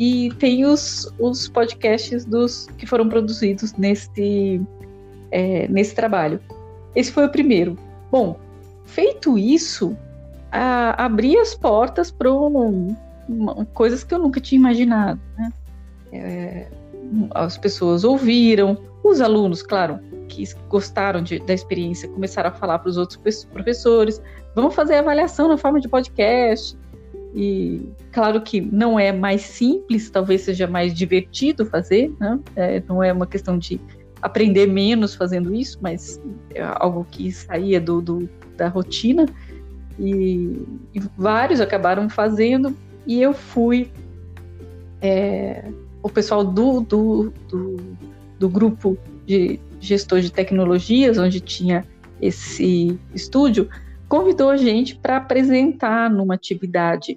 e 0.00 0.30
tem 0.38 0.64
os, 0.64 1.12
os 1.18 1.46
podcasts 1.46 2.24
dos 2.24 2.66
que 2.78 2.86
foram 2.86 3.06
produzidos 3.06 3.74
nesse, 3.74 4.58
é, 5.30 5.68
nesse 5.68 5.94
trabalho. 5.94 6.40
Esse 6.96 7.12
foi 7.12 7.26
o 7.26 7.28
primeiro. 7.28 7.76
Bom, 8.10 8.40
feito 8.86 9.36
isso, 9.36 9.94
a, 10.50 11.04
abri 11.04 11.36
as 11.36 11.54
portas 11.54 12.10
para 12.10 12.30
coisas 13.74 14.02
que 14.02 14.14
eu 14.14 14.18
nunca 14.18 14.40
tinha 14.40 14.58
imaginado. 14.58 15.20
Né? 15.36 15.52
É, 16.14 16.66
as 17.34 17.58
pessoas 17.58 18.02
ouviram, 18.02 18.78
os 19.04 19.20
alunos, 19.20 19.62
claro, 19.62 20.00
que 20.28 20.44
gostaram 20.70 21.22
de, 21.22 21.40
da 21.40 21.52
experiência, 21.52 22.08
começaram 22.08 22.48
a 22.48 22.52
falar 22.54 22.78
para 22.78 22.88
os 22.88 22.96
outros 22.96 23.44
professores: 23.52 24.22
vamos 24.54 24.74
fazer 24.74 24.94
avaliação 24.94 25.46
na 25.46 25.58
forma 25.58 25.78
de 25.78 25.90
podcast. 25.90 26.74
E 27.34 27.88
claro 28.10 28.40
que 28.40 28.60
não 28.60 28.98
é 28.98 29.12
mais 29.12 29.42
simples, 29.42 30.10
talvez 30.10 30.42
seja 30.42 30.66
mais 30.66 30.92
divertido 30.92 31.64
fazer, 31.64 32.12
né? 32.18 32.38
É, 32.56 32.82
não 32.88 33.02
é 33.02 33.12
uma 33.12 33.26
questão 33.26 33.56
de, 33.56 33.80
aprender 34.22 34.66
menos 34.66 35.14
fazendo 35.14 35.54
isso, 35.54 35.78
mas 35.80 36.20
é 36.54 36.62
algo 36.62 37.06
que 37.10 37.30
saía 37.32 37.80
do, 37.80 38.00
do 38.00 38.28
da 38.56 38.68
rotina. 38.68 39.26
E, 39.98 40.66
e, 40.94 41.00
vários 41.16 41.60
acabaram 41.60 42.08
fazendo, 42.08 42.76
e 43.06 43.20
eu 43.20 43.32
fui. 43.32 43.90
É, 45.02 45.64
o 46.02 46.08
pessoal 46.08 46.44
do, 46.44 46.80
do, 46.80 47.32
do, 47.48 47.76
do 48.38 48.48
grupo 48.48 48.98
de 49.26 49.58
gestor 49.78 50.20
de 50.20 50.30
tecnologias, 50.30 51.18
onde 51.18 51.40
tinha 51.40 51.84
esse 52.20 52.98
estúdio, 53.14 53.68
convidou 54.10 54.50
a 54.50 54.56
gente 54.56 54.96
para 54.96 55.18
apresentar 55.18 56.10
numa 56.10 56.34
atividade 56.34 57.16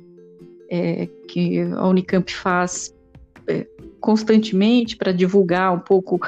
é, 0.70 1.08
que 1.28 1.60
a 1.60 1.88
Unicamp 1.88 2.32
faz 2.32 2.96
é, 3.48 3.66
constantemente 4.00 4.96
para 4.96 5.12
divulgar 5.12 5.74
um 5.74 5.80
pouco 5.80 6.22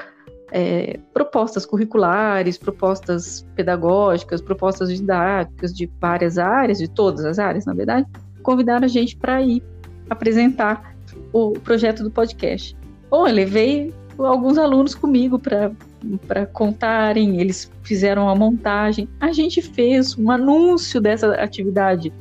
é, 0.51 0.99
propostas 1.13 1.67
curriculares, 1.67 2.57
propostas 2.57 3.47
pedagógicas, 3.55 4.41
propostas 4.41 4.89
didáticas 4.89 5.71
de 5.71 5.87
várias 6.01 6.39
áreas, 6.39 6.79
de 6.79 6.89
todas 6.89 7.25
as 7.25 7.37
áreas, 7.37 7.65
na 7.65 7.73
verdade, 7.73 8.07
convidaram 8.41 8.85
a 8.85 8.89
gente 8.89 9.15
para 9.15 9.43
ir 9.43 9.61
apresentar 10.09 10.95
o 11.31 11.51
projeto 11.51 12.01
do 12.01 12.09
podcast. 12.09 12.75
Bom, 13.11 13.27
eu 13.27 13.33
levei 13.35 13.93
alguns 14.17 14.57
alunos 14.57 14.95
comigo 14.95 15.39
para 15.39 16.45
contarem, 16.47 17.39
eles 17.39 17.71
fizeram 17.83 18.29
a 18.29 18.35
montagem. 18.35 19.07
A 19.19 19.31
gente 19.31 19.61
fez 19.61 20.17
um 20.17 20.31
anúncio 20.31 21.01
dessa 21.01 21.33
atividade, 21.33 22.13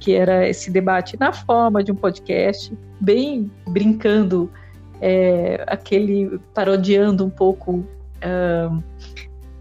que 0.00 0.14
era 0.14 0.48
esse 0.48 0.70
debate 0.70 1.16
na 1.18 1.32
forma 1.32 1.82
de 1.82 1.92
um 1.92 1.94
podcast, 1.94 2.76
bem 3.00 3.50
brincando, 3.68 4.50
é, 5.00 5.64
aquele 5.66 6.40
parodiando 6.54 7.24
um 7.24 7.30
pouco 7.30 7.72
uh, 7.76 8.82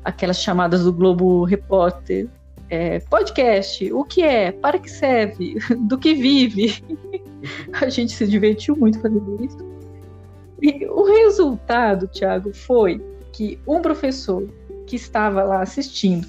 aquelas 0.04 0.42
chamadas 0.42 0.84
do 0.84 0.94
Globo 0.94 1.44
Repórter. 1.44 2.28
É, 2.70 3.00
podcast, 3.00 3.92
o 3.94 4.04
que 4.04 4.22
é? 4.22 4.52
Para 4.52 4.78
que 4.78 4.90
serve? 4.90 5.58
Do 5.88 5.98
que 5.98 6.14
vive? 6.14 6.84
a 7.80 7.90
gente 7.90 8.12
se 8.12 8.28
divertiu 8.28 8.76
muito 8.76 9.00
fazendo 9.00 9.38
isso. 9.44 9.77
E 10.62 10.86
o 10.88 11.04
resultado, 11.04 12.08
Tiago, 12.08 12.54
foi 12.54 13.02
que 13.32 13.60
um 13.68 13.82
professor 13.82 14.48
que 14.86 14.96
estava 14.96 15.44
lá 15.44 15.62
assistindo, 15.62 16.28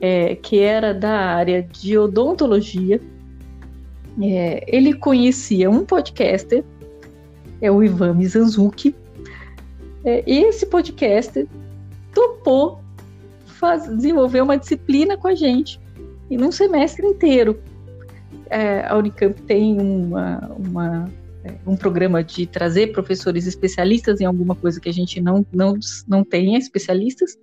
é, 0.00 0.34
que 0.34 0.58
era 0.58 0.92
da 0.92 1.12
área 1.12 1.62
de 1.62 1.96
odontologia, 1.96 3.00
é, 4.20 4.64
ele 4.66 4.92
conhecia 4.92 5.70
um 5.70 5.84
podcaster, 5.84 6.64
é 7.60 7.70
o 7.70 7.82
Ivan 7.82 8.14
Mizanzuki, 8.14 8.94
é, 10.04 10.22
e 10.26 10.44
esse 10.44 10.66
podcaster 10.66 11.46
topou 12.12 12.80
faz, 13.46 13.86
desenvolver 13.88 14.40
uma 14.42 14.58
disciplina 14.58 15.16
com 15.16 15.28
a 15.28 15.34
gente, 15.34 15.80
e 16.28 16.36
num 16.36 16.50
semestre 16.50 17.06
inteiro. 17.06 17.60
É, 18.50 18.84
a 18.86 18.96
Unicamp 18.96 19.40
tem 19.42 19.80
uma, 19.80 20.50
uma 20.58 21.10
um 21.66 21.76
programa 21.76 22.22
de 22.22 22.46
trazer 22.46 22.92
professores 22.92 23.46
especialistas 23.46 24.20
em 24.20 24.24
alguma 24.24 24.54
coisa 24.54 24.80
que 24.80 24.88
a 24.88 24.92
gente 24.92 25.20
não, 25.20 25.44
não, 25.52 25.78
não 26.06 26.24
tenha 26.24 26.58
especialistas. 26.58 27.38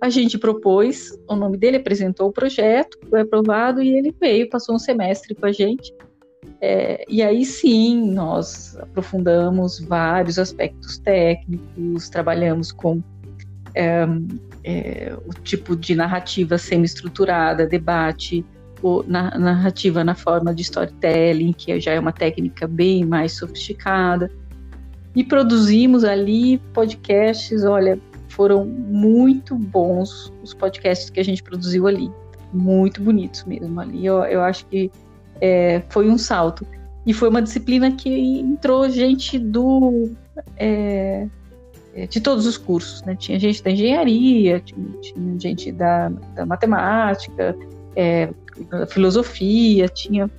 A 0.00 0.08
gente 0.08 0.38
propôs, 0.38 1.18
o 1.28 1.34
nome 1.34 1.58
dele 1.58 1.78
apresentou 1.78 2.28
o 2.28 2.32
projeto, 2.32 2.98
foi 3.10 3.22
aprovado 3.22 3.82
e 3.82 3.88
ele 3.96 4.14
veio, 4.20 4.48
passou 4.48 4.76
um 4.76 4.78
semestre 4.78 5.34
com 5.34 5.46
a 5.46 5.52
gente. 5.52 5.92
É, 6.60 7.04
e 7.08 7.22
aí 7.22 7.44
sim, 7.44 8.12
nós 8.12 8.76
aprofundamos 8.78 9.80
vários 9.80 10.38
aspectos 10.38 10.98
técnicos, 10.98 12.08
trabalhamos 12.08 12.70
com 12.70 13.02
é, 13.74 14.06
é, 14.64 15.16
o 15.26 15.32
tipo 15.42 15.76
de 15.76 15.94
narrativa 15.94 16.58
semi-estruturada, 16.58 17.66
debate, 17.66 18.44
na, 19.06 19.36
narrativa 19.38 20.04
na 20.04 20.14
forma 20.14 20.54
de 20.54 20.62
storytelling, 20.62 21.52
que 21.52 21.78
já 21.80 21.92
é 21.92 22.00
uma 22.00 22.12
técnica 22.12 22.66
bem 22.66 23.04
mais 23.04 23.32
sofisticada. 23.32 24.30
E 25.14 25.24
produzimos 25.24 26.04
ali 26.04 26.58
podcasts, 26.72 27.64
olha, 27.64 27.98
foram 28.28 28.64
muito 28.64 29.56
bons 29.56 30.32
os 30.42 30.54
podcasts 30.54 31.10
que 31.10 31.18
a 31.18 31.24
gente 31.24 31.42
produziu 31.42 31.86
ali. 31.86 32.10
Muito 32.52 33.02
bonitos 33.02 33.44
mesmo 33.44 33.80
ali. 33.80 34.06
Eu, 34.06 34.22
eu 34.24 34.42
acho 34.42 34.64
que 34.66 34.90
é, 35.40 35.82
foi 35.88 36.08
um 36.08 36.16
salto. 36.16 36.66
E 37.06 37.12
foi 37.12 37.28
uma 37.28 37.42
disciplina 37.42 37.90
que 37.90 38.40
entrou 38.40 38.88
gente 38.90 39.38
do. 39.38 40.10
É, 40.56 41.26
é 41.94 42.06
de 42.06 42.20
todos 42.20 42.46
os 42.46 42.56
cursos, 42.56 43.02
né? 43.02 43.16
Tinha 43.16 43.38
gente 43.40 43.62
da 43.62 43.70
engenharia, 43.70 44.60
tinha, 44.60 44.86
tinha 45.00 45.40
gente 45.40 45.72
da, 45.72 46.10
da 46.34 46.46
matemática, 46.46 47.56
é, 47.98 48.30
filosofia, 48.86 49.88
tinha 49.88 50.30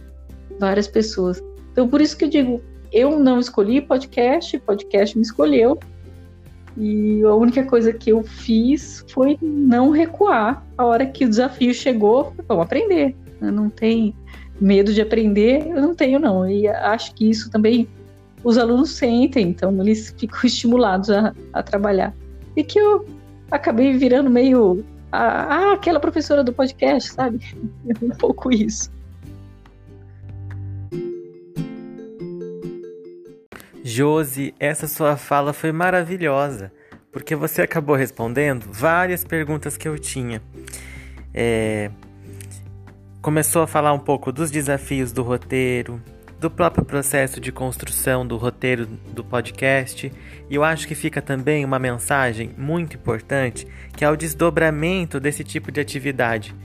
várias 0.58 0.88
pessoas. 0.88 1.44
Então, 1.74 1.90
por 1.90 2.00
isso 2.00 2.16
que 2.16 2.24
eu 2.24 2.30
digo, 2.30 2.62
eu 2.92 3.20
não 3.20 3.38
escolhi 3.38 3.82
podcast, 3.82 4.58
podcast 4.60 5.18
me 5.18 5.24
escolheu. 5.24 5.78
E 6.78 7.22
a 7.24 7.36
única 7.36 7.66
coisa 7.66 7.92
que 7.92 8.12
eu 8.12 8.24
fiz 8.24 9.04
foi 9.10 9.38
não 9.42 9.92
recuar. 9.92 10.66
A 10.78 10.86
hora 10.86 11.06
que 11.06 11.26
o 11.26 11.30
desafio 11.30 11.74
chegou, 11.74 12.34
vamos 12.48 12.64
aprender. 12.64 13.14
Não 13.42 13.70
tem 13.70 14.16
medo 14.60 14.94
de 14.94 15.02
aprender, 15.02 15.68
eu 15.68 15.82
não 15.82 15.94
tenho 15.94 16.18
não. 16.18 16.50
E 16.50 16.66
acho 16.68 17.14
que 17.14 17.30
isso 17.30 17.52
também 17.52 17.88
os 18.42 18.58
alunos 18.58 18.92
sentem, 18.92 19.50
então 19.50 19.78
eles 19.82 20.16
ficam 20.18 20.40
estimulados 20.46 21.10
a, 21.10 21.34
a 21.52 21.62
trabalhar. 21.62 22.14
E 22.56 22.64
que 22.64 22.80
eu 22.80 23.06
acabei 23.52 23.98
virando 23.98 24.30
meio 24.30 24.84
aquela 25.12 26.00
professora 26.00 26.44
do 26.44 26.54
podcast, 26.54 27.14
sabe? 27.14 27.40
um 28.02 28.10
pouco 28.10 28.52
isso. 28.52 28.92
Josi, 33.84 34.54
essa 34.60 34.88
sua 34.88 35.18
fala 35.18 35.52
foi 35.52 35.72
maravilhosa, 35.72 36.72
porque 37.12 37.36
você 37.36 37.64
acabou 37.64 37.96
respondendo 37.96 38.66
várias 38.72 39.24
perguntas 39.24 39.78
que 39.78 39.88
eu 39.88 39.98
tinha. 39.98 40.42
É... 41.34 41.90
Começou 43.22 43.64
a 43.64 43.68
falar 43.68 43.92
um 43.94 44.00
pouco 44.00 44.32
dos 44.32 44.52
desafios 44.52 45.12
do 45.12 45.24
roteiro, 45.24 46.02
do 46.40 46.50
próprio 46.50 46.86
processo 46.86 47.40
de 47.40 47.52
construção 47.52 48.26
do 48.26 48.38
roteiro 48.38 48.86
do 48.86 49.24
podcast, 49.24 50.12
e 50.50 50.56
eu 50.56 50.64
acho 50.64 50.88
que 50.88 50.96
fica 50.96 51.22
também 51.22 51.66
uma 51.66 51.78
mensagem 51.78 52.52
muito 52.58 52.96
importante, 52.96 53.68
que 53.96 54.06
é 54.06 54.10
o 54.10 54.16
desdobramento 54.16 55.20
desse 55.20 55.44
tipo 55.44 55.70
de 55.70 55.82
atividade, 55.82 56.56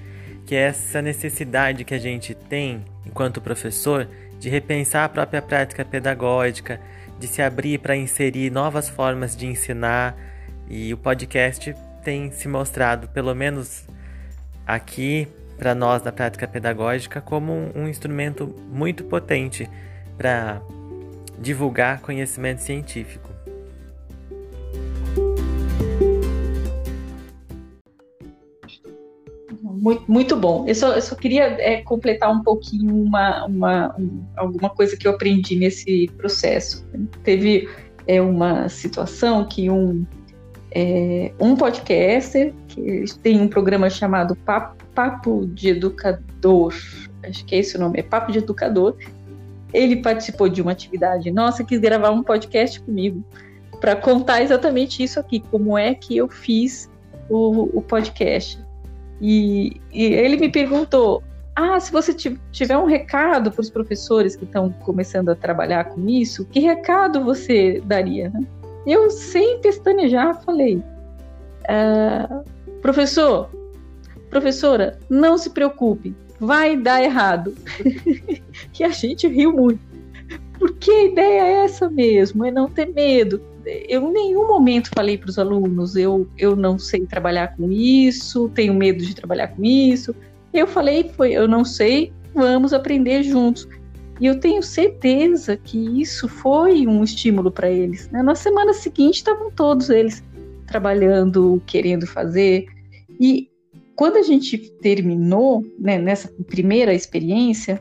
que 0.46 0.54
é 0.54 0.68
essa 0.68 1.02
necessidade 1.02 1.84
que 1.84 1.92
a 1.94 1.98
gente 1.98 2.34
tem, 2.34 2.84
enquanto 3.04 3.40
professor, 3.40 4.06
de 4.38 4.48
repensar 4.48 5.04
a 5.04 5.08
própria 5.08 5.42
prática 5.42 5.84
pedagógica, 5.84 6.80
de 7.18 7.26
se 7.26 7.42
abrir 7.42 7.78
para 7.78 7.96
inserir 7.96 8.50
novas 8.50 8.88
formas 8.88 9.34
de 9.34 9.46
ensinar, 9.46 10.16
e 10.68 10.94
o 10.94 10.96
podcast 10.96 11.74
tem 12.04 12.30
se 12.30 12.46
mostrado, 12.46 13.08
pelo 13.08 13.34
menos 13.34 13.84
aqui 14.64 15.26
para 15.56 15.74
nós 15.74 16.02
da 16.02 16.12
prática 16.12 16.46
pedagógica 16.46 17.20
como 17.20 17.52
um, 17.52 17.72
um 17.74 17.88
instrumento 17.88 18.54
muito 18.70 19.04
potente 19.04 19.68
para 20.16 20.60
divulgar 21.38 22.00
conhecimento 22.00 22.58
científico. 22.58 23.34
Muito, 29.60 30.10
muito 30.10 30.34
bom. 30.34 30.64
Eu 30.66 30.74
só, 30.74 30.94
eu 30.94 31.02
só 31.02 31.14
queria 31.14 31.44
é, 31.60 31.82
completar 31.82 32.32
um 32.32 32.42
pouquinho 32.42 32.94
uma, 32.94 33.44
uma 33.44 33.94
um, 33.98 34.24
alguma 34.34 34.70
coisa 34.70 34.96
que 34.96 35.06
eu 35.06 35.12
aprendi 35.12 35.56
nesse 35.56 36.10
processo. 36.16 36.86
Teve 37.22 37.68
é, 38.06 38.22
uma 38.22 38.68
situação 38.70 39.44
que 39.46 39.68
um, 39.68 40.06
é, 40.70 41.32
um 41.38 41.54
podcaster, 41.54 42.54
que 42.66 43.04
tem 43.22 43.38
um 43.38 43.46
programa 43.46 43.90
chamado 43.90 44.34
Papo 44.36 44.83
Papo 44.94 45.46
de 45.46 45.70
Educador, 45.70 46.74
acho 47.22 47.44
que 47.44 47.54
é 47.54 47.58
esse 47.58 47.76
o 47.76 47.80
nome, 47.80 47.98
é 47.98 48.02
Papo 48.02 48.32
de 48.32 48.38
Educador. 48.38 48.96
Ele 49.72 49.96
participou 49.96 50.48
de 50.48 50.62
uma 50.62 50.72
atividade 50.72 51.30
nossa, 51.30 51.64
quis 51.64 51.80
gravar 51.80 52.10
um 52.10 52.22
podcast 52.22 52.80
comigo 52.80 53.24
para 53.80 53.96
contar 53.96 54.42
exatamente 54.42 55.02
isso 55.02 55.18
aqui, 55.18 55.40
como 55.50 55.76
é 55.76 55.94
que 55.94 56.16
eu 56.16 56.28
fiz 56.28 56.90
o, 57.28 57.78
o 57.78 57.82
podcast. 57.82 58.58
E, 59.20 59.80
e, 59.92 60.04
ele 60.04 60.36
me 60.36 60.48
perguntou: 60.48 61.22
ah, 61.56 61.78
se 61.78 61.92
você 61.92 62.14
tiver 62.50 62.76
um 62.76 62.86
recado 62.86 63.50
para 63.50 63.60
os 63.60 63.70
professores 63.70 64.36
que 64.36 64.44
estão 64.44 64.70
começando 64.70 65.28
a 65.28 65.34
trabalhar 65.34 65.84
com 65.84 66.08
isso, 66.08 66.44
que 66.46 66.60
recado 66.60 67.24
você 67.24 67.82
daria? 67.84 68.32
Eu, 68.86 69.10
sem 69.10 69.60
pestanejar, 69.60 70.40
falei: 70.42 70.82
ah, 71.68 72.42
professor, 72.80 73.50
professora, 74.34 74.98
não 75.08 75.38
se 75.38 75.50
preocupe, 75.50 76.12
vai 76.40 76.76
dar 76.76 77.00
errado. 77.00 77.54
e 78.78 78.82
a 78.82 78.88
gente 78.88 79.28
riu 79.28 79.52
muito. 79.52 79.78
Porque 80.58 80.90
a 80.90 81.04
ideia 81.04 81.42
é 81.42 81.64
essa 81.64 81.88
mesmo, 81.88 82.44
é 82.44 82.50
não 82.50 82.68
ter 82.68 82.86
medo. 82.86 83.40
eu 83.64 84.02
em 84.08 84.12
nenhum 84.12 84.46
momento 84.46 84.90
falei 84.92 85.16
para 85.16 85.30
os 85.30 85.38
alunos, 85.38 85.94
eu, 85.94 86.28
eu 86.36 86.56
não 86.56 86.78
sei 86.78 87.06
trabalhar 87.06 87.56
com 87.56 87.70
isso, 87.70 88.48
tenho 88.48 88.74
medo 88.74 89.04
de 89.04 89.14
trabalhar 89.14 89.48
com 89.48 89.64
isso. 89.64 90.14
Eu 90.52 90.66
falei, 90.66 91.10
foi, 91.16 91.32
eu 91.32 91.46
não 91.46 91.64
sei, 91.64 92.12
vamos 92.34 92.72
aprender 92.72 93.22
juntos. 93.22 93.68
E 94.20 94.26
eu 94.26 94.40
tenho 94.40 94.62
certeza 94.62 95.56
que 95.56 95.78
isso 96.00 96.28
foi 96.28 96.86
um 96.86 97.04
estímulo 97.04 97.52
para 97.52 97.70
eles. 97.70 98.08
Né? 98.10 98.22
Na 98.22 98.34
semana 98.34 98.72
seguinte 98.72 99.16
estavam 99.16 99.50
todos 99.50 99.90
eles 99.90 100.22
trabalhando, 100.66 101.62
querendo 101.66 102.06
fazer. 102.06 102.66
E 103.20 103.48
quando 103.96 104.16
a 104.16 104.22
gente 104.22 104.58
terminou 104.80 105.64
né, 105.78 105.98
nessa 105.98 106.28
primeira 106.46 106.92
experiência, 106.94 107.80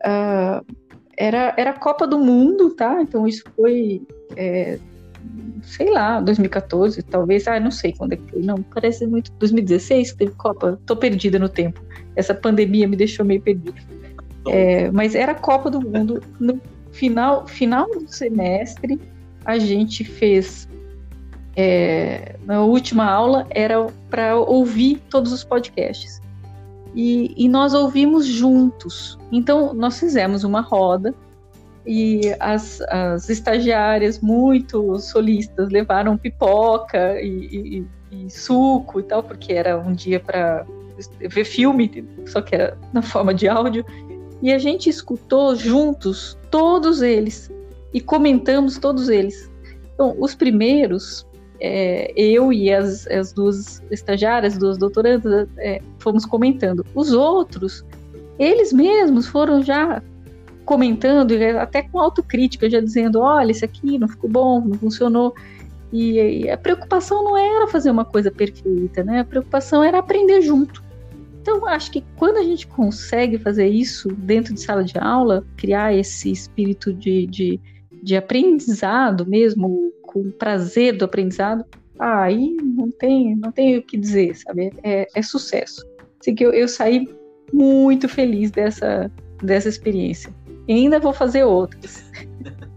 uh, 0.00 0.64
era, 1.16 1.54
era 1.56 1.70
a 1.70 1.78
Copa 1.78 2.06
do 2.06 2.18
Mundo, 2.18 2.70
tá? 2.70 3.00
Então 3.02 3.26
isso 3.26 3.44
foi, 3.56 4.02
é, 4.36 4.78
sei 5.62 5.90
lá, 5.90 6.20
2014, 6.20 7.02
talvez, 7.02 7.46
ah, 7.48 7.58
não 7.58 7.70
sei 7.70 7.92
quando 7.92 8.12
é 8.12 8.16
que 8.16 8.30
foi, 8.30 8.42
não, 8.42 8.62
parece 8.62 9.06
muito 9.06 9.32
2016 9.32 10.12
que 10.12 10.18
teve 10.18 10.32
Copa, 10.32 10.78
tô 10.86 10.96
perdida 10.96 11.38
no 11.38 11.48
tempo. 11.48 11.80
Essa 12.14 12.34
pandemia 12.34 12.86
me 12.86 12.96
deixou 12.96 13.24
meio 13.24 13.40
perdida. 13.40 13.74
É, 14.46 14.90
mas 14.90 15.14
era 15.14 15.32
a 15.32 15.34
Copa 15.34 15.70
do 15.70 15.80
Mundo. 15.80 16.22
No 16.40 16.60
final, 16.92 17.46
final 17.46 17.88
do 17.88 18.08
semestre, 18.08 18.98
a 19.44 19.58
gente 19.58 20.04
fez. 20.04 20.68
É, 21.60 22.36
na 22.44 22.62
última 22.62 23.04
aula 23.04 23.44
era 23.50 23.84
para 24.08 24.36
ouvir 24.36 25.02
todos 25.10 25.32
os 25.32 25.42
podcasts. 25.42 26.22
E, 26.94 27.34
e, 27.36 27.48
nós 27.48 27.74
ouvimos 27.74 28.26
juntos. 28.26 29.18
Então, 29.32 29.74
nós 29.74 29.98
fizemos 29.98 30.44
uma 30.44 30.60
roda 30.60 31.12
e 31.84 32.32
as, 32.38 32.80
as 32.82 33.28
estagiárias, 33.28 34.20
muito 34.20 35.00
solistas, 35.00 35.68
levaram 35.70 36.16
pipoca 36.16 37.20
e, 37.20 37.84
e, 38.12 38.16
e 38.26 38.30
suco 38.30 39.00
e 39.00 39.02
tal, 39.02 39.24
porque 39.24 39.52
era 39.52 39.76
um 39.76 39.92
dia 39.92 40.20
para 40.20 40.64
ver 41.18 41.44
filme, 41.44 42.06
só 42.26 42.40
que 42.40 42.54
era 42.54 42.78
na 42.92 43.02
forma 43.02 43.34
de 43.34 43.48
áudio. 43.48 43.84
E 44.40 44.52
a 44.52 44.58
gente 44.58 44.88
escutou 44.88 45.56
juntos 45.56 46.38
todos 46.52 47.02
eles 47.02 47.50
e 47.92 48.00
comentamos 48.00 48.78
todos 48.78 49.08
eles. 49.08 49.50
Então, 49.94 50.14
os 50.20 50.32
primeiros, 50.32 51.26
é, 51.60 52.12
eu 52.16 52.52
e 52.52 52.72
as, 52.72 53.06
as 53.08 53.32
duas 53.32 53.82
estagiárias, 53.90 54.56
duas 54.56 54.78
doutorandas, 54.78 55.48
é, 55.58 55.80
fomos 55.98 56.24
comentando. 56.24 56.84
Os 56.94 57.12
outros, 57.12 57.84
eles 58.38 58.72
mesmos 58.72 59.26
foram 59.26 59.62
já 59.62 60.02
comentando, 60.64 61.32
até 61.58 61.82
com 61.82 61.98
autocrítica, 61.98 62.68
já 62.68 62.80
dizendo: 62.80 63.20
olha, 63.20 63.50
isso 63.50 63.64
aqui 63.64 63.98
não 63.98 64.08
ficou 64.08 64.30
bom, 64.30 64.60
não 64.60 64.74
funcionou. 64.74 65.34
E, 65.90 66.42
e 66.42 66.50
a 66.50 66.56
preocupação 66.56 67.24
não 67.24 67.36
era 67.36 67.66
fazer 67.66 67.90
uma 67.90 68.04
coisa 68.04 68.30
perfeita, 68.30 69.02
né? 69.02 69.20
A 69.20 69.24
preocupação 69.24 69.82
era 69.82 69.98
aprender 69.98 70.42
junto. 70.42 70.82
Então, 71.40 71.66
acho 71.66 71.90
que 71.90 72.04
quando 72.16 72.36
a 72.36 72.42
gente 72.42 72.66
consegue 72.66 73.38
fazer 73.38 73.66
isso 73.68 74.08
dentro 74.08 74.52
de 74.52 74.60
sala 74.60 74.84
de 74.84 74.98
aula, 74.98 75.46
criar 75.56 75.94
esse 75.94 76.30
espírito 76.30 76.92
de, 76.92 77.26
de, 77.26 77.58
de 78.02 78.16
aprendizado 78.16 79.26
mesmo, 79.26 79.92
com 80.02 80.30
prazer 80.30 80.96
do 80.96 81.04
aprendizado, 81.04 81.64
aí 81.98 82.56
não 82.62 82.90
tem, 82.90 83.36
não 83.36 83.52
tem 83.52 83.78
o 83.78 83.82
que 83.82 83.96
dizer, 83.96 84.36
sabe? 84.36 84.72
É, 84.82 85.06
é 85.14 85.22
sucesso. 85.22 85.86
Assim 86.20 86.34
que 86.34 86.44
eu, 86.44 86.52
eu 86.52 86.68
saí 86.68 87.08
muito 87.52 88.08
feliz 88.08 88.50
dessa, 88.50 89.10
dessa 89.42 89.68
experiência. 89.68 90.32
E 90.66 90.72
ainda 90.72 90.98
vou 91.00 91.12
fazer 91.12 91.44
outras. 91.44 92.10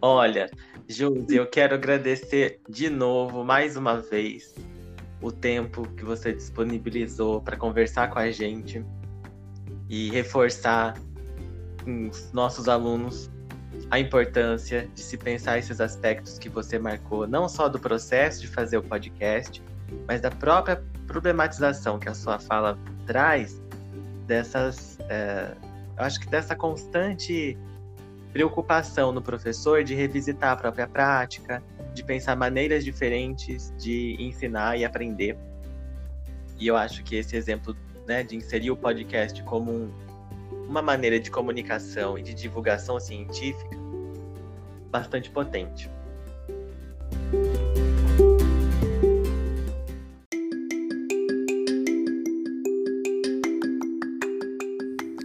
Olha, 0.00 0.50
Josi, 0.86 1.36
eu 1.36 1.46
quero 1.46 1.74
agradecer 1.74 2.60
de 2.68 2.90
novo, 2.90 3.42
mais 3.42 3.76
uma 3.76 4.00
vez, 4.00 4.54
o 5.22 5.32
tempo 5.32 5.88
que 5.96 6.04
você 6.04 6.32
disponibilizou 6.32 7.40
para 7.40 7.56
conversar 7.56 8.10
com 8.10 8.18
a 8.18 8.30
gente 8.30 8.84
e 9.94 10.10
reforçar 10.10 10.94
os 11.86 12.32
nossos 12.32 12.68
alunos 12.68 13.30
a 13.92 14.00
importância 14.00 14.88
de 14.92 15.00
se 15.00 15.16
pensar 15.16 15.58
esses 15.58 15.80
aspectos 15.80 16.36
que 16.36 16.48
você 16.48 16.80
marcou, 16.80 17.28
não 17.28 17.48
só 17.48 17.68
do 17.68 17.78
processo 17.78 18.40
de 18.40 18.48
fazer 18.48 18.76
o 18.76 18.82
podcast, 18.82 19.62
mas 20.08 20.20
da 20.20 20.32
própria 20.32 20.82
problematização 21.06 21.96
que 22.00 22.08
a 22.08 22.14
sua 22.14 22.40
fala 22.40 22.76
traz 23.06 23.62
dessas, 24.26 24.98
é, 25.08 25.54
acho 25.96 26.18
que 26.18 26.26
dessa 26.26 26.56
constante 26.56 27.56
preocupação 28.32 29.12
no 29.12 29.22
professor 29.22 29.84
de 29.84 29.94
revisitar 29.94 30.52
a 30.52 30.56
própria 30.56 30.88
prática, 30.88 31.62
de 31.92 32.02
pensar 32.02 32.34
maneiras 32.34 32.84
diferentes 32.84 33.72
de 33.78 34.16
ensinar 34.18 34.76
e 34.76 34.84
aprender. 34.84 35.36
E 36.58 36.66
eu 36.66 36.76
acho 36.76 37.04
que 37.04 37.14
esse 37.14 37.36
exemplo 37.36 37.76
né, 38.06 38.22
de 38.22 38.36
inserir 38.36 38.70
o 38.70 38.76
podcast 38.76 39.42
como 39.44 39.70
um, 39.70 39.90
uma 40.68 40.82
maneira 40.82 41.18
de 41.18 41.30
comunicação 41.30 42.18
e 42.18 42.22
de 42.22 42.34
divulgação 42.34 42.98
científica 43.00 43.84
bastante 44.90 45.28
potente. 45.28 45.90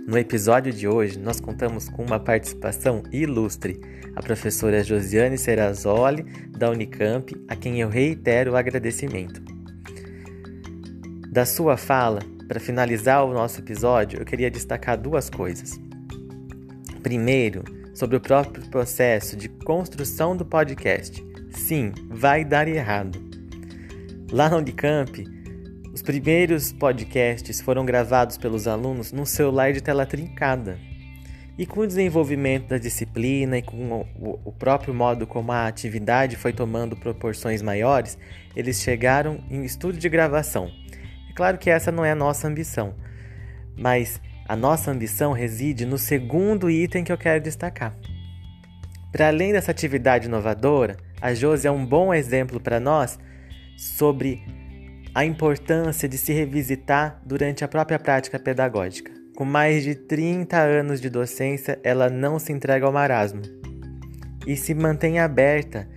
No 0.08 0.18
episódio 0.18 0.74
de 0.74 0.88
hoje, 0.88 1.20
nós 1.20 1.40
contamos 1.40 1.88
com 1.88 2.04
uma 2.04 2.20
participação 2.20 3.04
ilustre, 3.12 3.80
a 4.16 4.24
professora 4.24 4.84
Josiane 4.84 5.38
Serrazoli, 5.38 6.24
da 6.50 6.72
Unicamp, 6.72 7.32
a 7.48 7.56
quem 7.56 7.80
eu 7.80 7.90
reitero 7.90 8.54
o 8.54 8.56
agradecimento. 8.56 9.40
Da 11.32 11.46
sua 11.46 11.78
fala, 11.78 12.22
para 12.50 12.60
finalizar 12.60 13.24
o 13.24 13.32
nosso 13.32 13.60
episódio, 13.60 14.20
eu 14.20 14.26
queria 14.26 14.50
destacar 14.50 14.98
duas 14.98 15.30
coisas. 15.30 15.80
Primeiro, 17.04 17.64
sobre 17.94 18.18
o 18.18 18.20
próprio 18.20 18.68
processo 18.72 19.38
de 19.38 19.48
construção 19.48 20.36
do 20.36 20.44
podcast. 20.44 21.24
Sim, 21.52 21.94
vai 22.10 22.44
dar 22.44 22.68
errado. 22.68 23.22
Lá 24.32 24.50
na 24.50 24.58
Unicamp, 24.58 25.24
os 25.94 26.02
primeiros 26.02 26.74
podcasts 26.74 27.62
foram 27.62 27.86
gravados 27.86 28.36
pelos 28.36 28.68
alunos 28.68 29.12
num 29.12 29.26
celular 29.26 29.72
de 29.72 29.82
tela 29.82 30.08
trincada. 30.08 30.80
E 31.56 31.68
com 31.68 31.82
o 31.82 31.88
desenvolvimento 31.88 32.70
da 32.70 32.80
disciplina 32.80 33.60
e 33.60 33.62
com 33.62 34.08
o 34.20 34.52
próprio 34.54 34.92
modo 34.92 35.28
como 35.28 35.52
a 35.52 35.68
atividade 35.68 36.36
foi 36.36 36.52
tomando 36.52 36.96
proporções 36.96 37.62
maiores, 37.62 38.18
eles 38.56 38.82
chegaram 38.82 39.40
em 39.52 39.64
estúdio 39.64 40.00
de 40.00 40.10
gravação. 40.10 40.72
É 41.30 41.34
claro 41.34 41.58
que 41.58 41.70
essa 41.70 41.92
não 41.92 42.04
é 42.04 42.12
a 42.12 42.16
nossa 42.16 42.48
ambição, 42.48 42.96
mas 43.78 44.20
a 44.48 44.56
nossa 44.56 44.92
ambição 44.92 45.32
reside 45.32 45.86
no 45.86 45.98
segundo 45.98 46.70
item 46.70 47.04
que 47.04 47.12
eu 47.12 47.18
quero 47.18 47.44
destacar. 47.44 47.96
Para 49.12 49.28
além 49.28 49.52
dessa 49.52 49.72
atividade 49.72 50.28
inovadora, 50.28 50.98
a 51.22 51.34
Josi 51.34 51.68
é 51.68 51.72
um 51.72 51.86
bom 51.86 52.14
exemplo 52.14 52.60
para 52.60 52.80
nós 52.80 53.20
sobre 53.78 54.44
a 55.14 55.26
importância 55.26 56.08
de 56.08 56.18
se 56.18 56.32
revisitar 56.32 57.22
durante 57.26 57.64
a 57.64 57.68
própria 57.68 57.98
prática 57.98 58.40
pedagógica. 58.40 59.12
Com 59.36 59.46
mais 59.46 59.84
de 59.84 59.96
30 59.96 60.58
anos 60.58 61.00
de 61.00 61.10
docência, 61.10 61.80
ela 61.84 62.10
não 62.10 62.38
se 62.38 62.52
entrega 62.52 62.86
ao 62.86 62.92
marasmo 62.92 63.42
e 64.46 64.56
se 64.56 64.74
mantém 64.74 65.20
aberta 65.20 65.88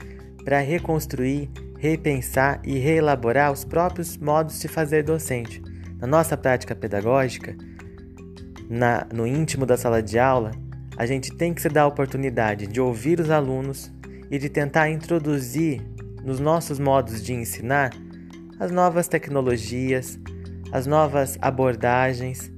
para 0.44 0.60
reconstruir, 0.60 1.50
repensar 1.82 2.60
e 2.62 2.78
reelaborar 2.78 3.50
os 3.50 3.64
próprios 3.64 4.16
modos 4.16 4.60
de 4.60 4.68
fazer 4.68 5.02
docente. 5.02 5.60
Na 5.98 6.06
nossa 6.06 6.36
prática 6.36 6.76
pedagógica, 6.76 7.56
na, 8.70 9.04
no 9.12 9.26
íntimo 9.26 9.66
da 9.66 9.76
sala 9.76 10.00
de 10.00 10.16
aula, 10.16 10.52
a 10.96 11.04
gente 11.06 11.34
tem 11.34 11.52
que 11.52 11.60
se 11.60 11.68
dar 11.68 11.82
a 11.82 11.86
oportunidade 11.88 12.68
de 12.68 12.80
ouvir 12.80 13.18
os 13.18 13.30
alunos 13.30 13.92
e 14.30 14.38
de 14.38 14.48
tentar 14.48 14.90
introduzir 14.90 15.82
nos 16.22 16.38
nossos 16.38 16.78
modos 16.78 17.20
de 17.20 17.32
ensinar 17.32 17.90
as 18.60 18.70
novas 18.70 19.08
tecnologias, 19.08 20.20
as 20.70 20.86
novas 20.86 21.36
abordagens 21.42 22.48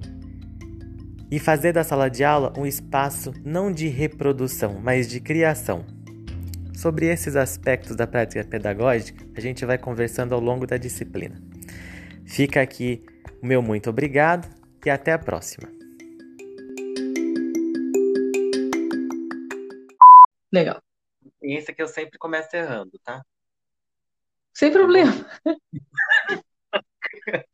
e 1.30 1.38
fazer 1.38 1.72
da 1.72 1.82
sala 1.82 2.10
de 2.10 2.22
aula 2.22 2.52
um 2.58 2.66
espaço 2.66 3.32
não 3.42 3.72
de 3.72 3.88
reprodução, 3.88 4.78
mas 4.82 5.08
de 5.08 5.18
criação. 5.18 5.86
Sobre 6.74 7.06
esses 7.06 7.36
aspectos 7.36 7.96
da 7.96 8.06
prática 8.06 8.44
pedagógica, 8.44 9.24
a 9.36 9.40
gente 9.40 9.64
vai 9.64 9.78
conversando 9.78 10.34
ao 10.34 10.40
longo 10.40 10.66
da 10.66 10.76
disciplina. 10.76 11.40
Fica 12.26 12.60
aqui 12.60 13.04
o 13.42 13.46
meu 13.46 13.62
muito 13.62 13.90
obrigado 13.90 14.48
e 14.84 14.90
até 14.90 15.12
a 15.12 15.18
próxima. 15.18 15.68
Legal. 20.52 20.82
E 21.42 21.56
esse 21.56 21.70
aqui 21.70 21.82
eu 21.82 21.88
sempre 21.88 22.18
começo 22.18 22.54
errando, 22.54 22.98
tá? 23.02 23.24
Sem 24.52 24.72
problema. 24.72 25.12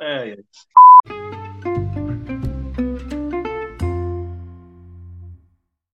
é. 0.00 0.36